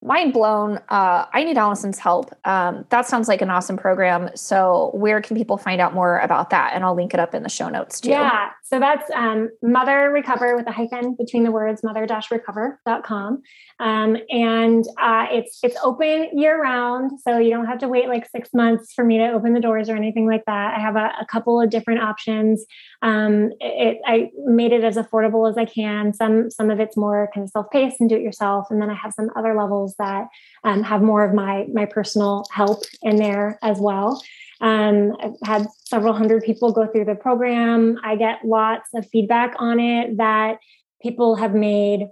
[0.02, 0.78] mind blown.
[0.88, 2.34] Uh, I need Allison's help.
[2.44, 4.30] Um, that sounds like an awesome program.
[4.34, 6.72] So, where can people find out more about that?
[6.74, 8.10] And I'll link it up in the show notes too.
[8.10, 8.50] Yeah.
[8.72, 13.42] So, that's um, Mother Recover with a hyphen between the words mother recover.com.
[13.80, 17.20] Um, and uh, it's it's open year round.
[17.20, 19.90] So, you don't have to wait like six months for me to open the doors
[19.90, 20.74] or anything like that.
[20.74, 22.64] I have a, a couple of different options.
[23.02, 26.14] Um, it, I made it as affordable as I can.
[26.14, 28.88] Some some of it's more kind of self paced and do it yourself, and then
[28.88, 30.28] I have some other levels that
[30.64, 34.22] um, have more of my my personal help in there as well.
[34.62, 37.98] Um, I've had several hundred people go through the program.
[38.02, 40.58] I get lots of feedback on it that
[41.02, 42.08] people have made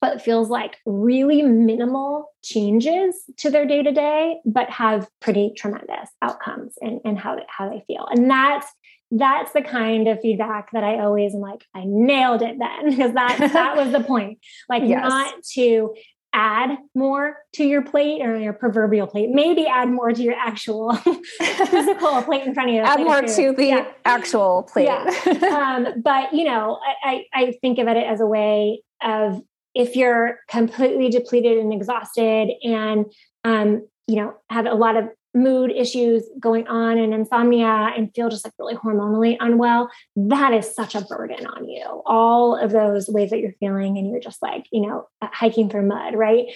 [0.00, 6.08] but feels like really minimal changes to their day to day, but have pretty tremendous
[6.22, 8.06] outcomes in, in how, how they feel.
[8.10, 8.66] And that's
[9.10, 13.14] that's the kind of feedback that I always am like, I nailed it then, because
[13.14, 14.38] that that was the point.
[14.68, 15.08] Like yes.
[15.08, 15.94] not to
[16.32, 19.30] add more to your plate or your proverbial plate.
[19.30, 20.92] Maybe add more to your actual
[21.38, 22.82] physical plate in front of you.
[22.82, 23.86] Add more to the yeah.
[24.04, 24.84] actual plate.
[24.84, 25.04] Yeah.
[25.52, 29.40] um, but you know, I, I think of it as a way of
[29.74, 33.06] if you're completely depleted and exhausted and
[33.44, 38.28] um, you know have a lot of mood issues going on and insomnia and feel
[38.28, 42.02] just like really hormonally unwell, that is such a burden on you.
[42.06, 45.68] All of those ways that you're feeling and you're just like, you know, uh, hiking
[45.68, 46.46] through mud, right?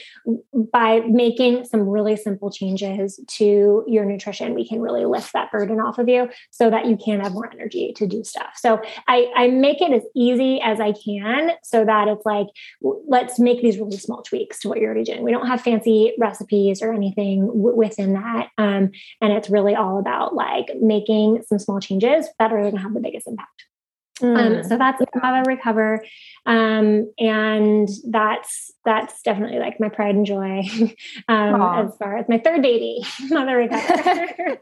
[0.73, 5.81] By making some really simple changes to your nutrition, we can really lift that burden
[5.81, 8.53] off of you so that you can have more energy to do stuff.
[8.57, 12.47] So I, I make it as easy as I can so that it's like,
[12.81, 15.23] let's make these really small tweaks to what you're already doing.
[15.23, 18.49] We don't have fancy recipes or anything w- within that.
[18.62, 22.80] Um, and it's really all about like making some small changes that are going to
[22.80, 23.64] have the biggest impact.
[24.20, 24.58] Um, mm.
[24.58, 26.04] Um, so that's Mother Recover.
[26.44, 30.62] Um, and that's that's definitely like my pride and joy
[31.28, 33.96] um, as far as my third baby, Mother Recover.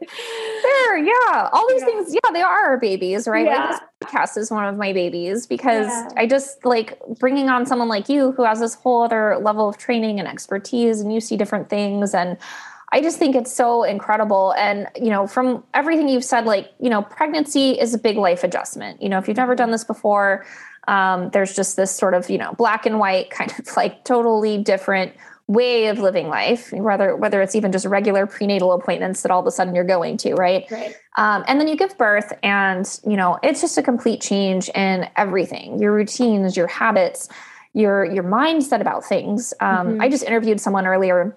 [0.63, 1.49] there, yeah.
[1.51, 1.85] All these yeah.
[1.85, 3.45] things, yeah, they are our babies, right?
[3.45, 3.69] Yeah.
[3.71, 6.09] Like this podcast is one of my babies because yeah.
[6.15, 9.77] I just like bringing on someone like you who has this whole other level of
[9.77, 12.37] training and expertise and you see different things and
[12.91, 14.53] I just think it's so incredible.
[14.57, 18.43] And, you know, from everything you've said, like, you know, pregnancy is a big life
[18.43, 19.01] adjustment.
[19.01, 20.45] You know, if you've never done this before,
[20.87, 24.57] um, there's just this sort of, you know, black and white kind of like totally
[24.57, 25.13] different
[25.47, 29.47] way of living life, whether whether it's even just regular prenatal appointments that all of
[29.47, 30.69] a sudden you're going to, right?
[30.71, 30.95] Right.
[31.17, 35.09] Um, and then you give birth, and you know it's just a complete change in
[35.17, 37.27] everything, your routines, your habits,
[37.73, 39.53] your your mindset about things.
[39.59, 40.01] Um, mm-hmm.
[40.01, 41.35] I just interviewed someone earlier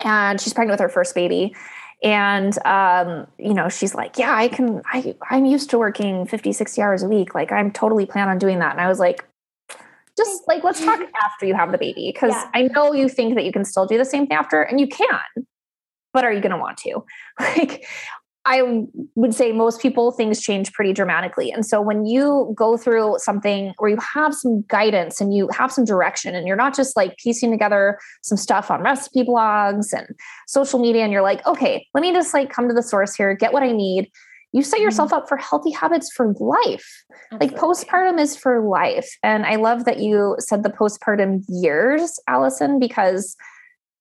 [0.00, 1.54] and she's pregnant with her first baby.
[2.02, 6.52] And um, you know she's like yeah i can i i'm used to working 50
[6.52, 7.34] 60 hours a week.
[7.34, 8.72] Like i'm totally plan on doing that.
[8.72, 9.24] And i was like
[10.16, 12.50] just like let's talk after you have the baby because yeah.
[12.54, 14.86] i know you think that you can still do the same thing after and you
[14.86, 15.20] can
[16.14, 17.04] but are you going to want to?
[17.40, 17.84] Like
[18.46, 21.50] I would say most people things change pretty dramatically.
[21.50, 25.72] And so when you go through something where you have some guidance and you have
[25.72, 30.06] some direction and you're not just like piecing together some stuff on recipe blogs and
[30.46, 33.34] social media and you're like, okay, let me just like come to the source here,
[33.34, 34.10] get what I need.
[34.52, 34.84] You set mm-hmm.
[34.84, 37.04] yourself up for healthy habits for life.
[37.32, 37.48] Absolutely.
[37.48, 39.08] Like postpartum is for life.
[39.22, 43.36] And I love that you said the postpartum years, Allison, because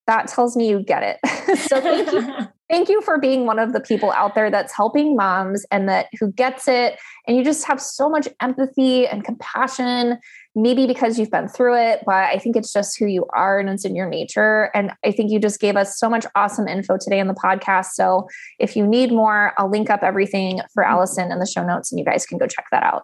[0.05, 1.59] that tells me you get it.
[1.59, 5.15] so thank you thank you for being one of the people out there that's helping
[5.15, 6.99] moms and that who gets it.
[7.27, 10.19] And you just have so much empathy and compassion
[10.55, 13.69] maybe because you've been through it but i think it's just who you are and
[13.69, 14.69] it's in your nature.
[14.75, 17.91] And i think you just gave us so much awesome info today in the podcast.
[17.93, 18.27] So
[18.59, 21.99] if you need more i'll link up everything for allison in the show notes and
[21.99, 23.03] you guys can go check that out.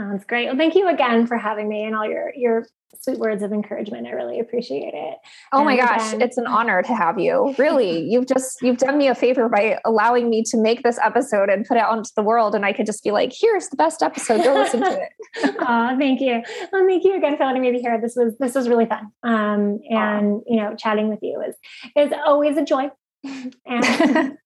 [0.00, 0.46] Sounds great.
[0.46, 2.66] Well, thank you again for having me and all your your
[3.00, 4.06] sweet words of encouragement.
[4.06, 5.18] I really appreciate it.
[5.52, 7.54] Oh and my gosh, again, it's an honor to have you.
[7.66, 11.48] Really, you've just you've done me a favor by allowing me to make this episode
[11.48, 14.02] and put it onto the world, and I could just be like, "Here's the best
[14.02, 14.42] episode.
[14.42, 15.08] Go listen to it."
[15.60, 16.42] oh, thank you.
[16.72, 18.00] Well, thank you again for letting me be here.
[18.00, 19.10] This was this was really fun.
[19.22, 21.56] Um, and you know, chatting with you is
[21.96, 22.90] is always a joy.
[23.66, 24.38] and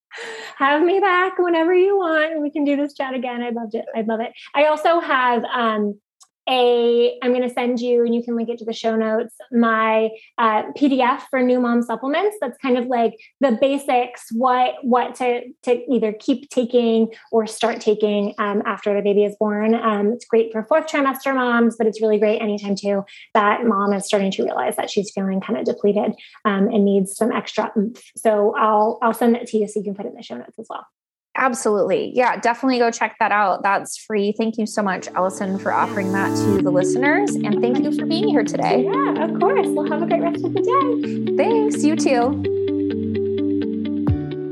[0.57, 2.41] have me back whenever you want.
[2.41, 3.43] We can do this chat again.
[3.43, 3.85] I loved it.
[3.95, 4.33] I love it.
[4.55, 6.01] I also have um,
[6.49, 9.35] a i'm going to send you and you can link it to the show notes
[9.53, 12.37] my uh, pdf for new mom supplements.
[12.41, 17.81] That's kind of like the basics what what to to either keep taking or start
[17.81, 19.75] taking um, after the baby is born.
[19.75, 23.05] Um, it's great for fourth trimester moms but it's really great anytime too
[23.35, 26.13] that mom is starting to realize that she's feeling kind of depleted
[26.45, 28.03] um, and needs some extra oomph.
[28.17, 30.37] So i'll i'll send that to you so you can put it in the show
[30.37, 30.87] notes as well
[31.37, 32.13] Absolutely.
[32.15, 33.63] Yeah, definitely go check that out.
[33.63, 34.35] That's free.
[34.37, 37.35] Thank you so much, Allison, for offering that to the listeners.
[37.35, 38.85] And thank you for being here today.
[38.85, 39.67] Yeah, of course.
[39.69, 41.37] Well, have a great rest of the day.
[41.37, 41.85] Thanks.
[41.85, 42.43] You too.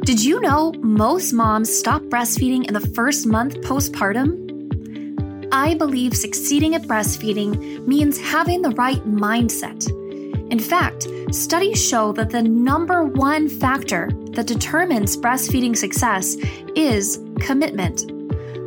[0.05, 4.47] Did you know most moms stop breastfeeding in the first month postpartum?
[5.53, 9.87] I believe succeeding at breastfeeding means having the right mindset.
[10.51, 16.37] In fact, studies show that the number one factor that determines breastfeeding success
[16.77, 18.09] is commitment,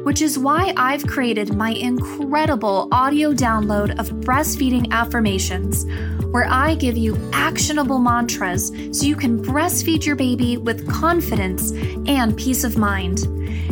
[0.03, 5.85] which is why I've created my incredible audio download of breastfeeding affirmations,
[6.31, 11.71] where I give you actionable mantras so you can breastfeed your baby with confidence
[12.07, 13.23] and peace of mind.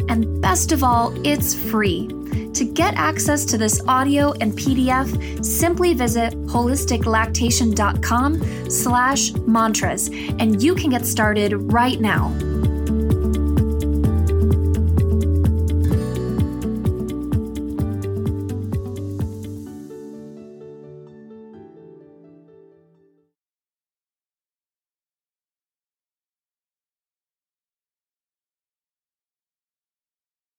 [0.09, 2.07] And best of all, it's free.
[2.53, 10.09] To get access to this audio and PDF, simply visit holisticlactation.com slash mantras,
[10.39, 12.35] and you can get started right now.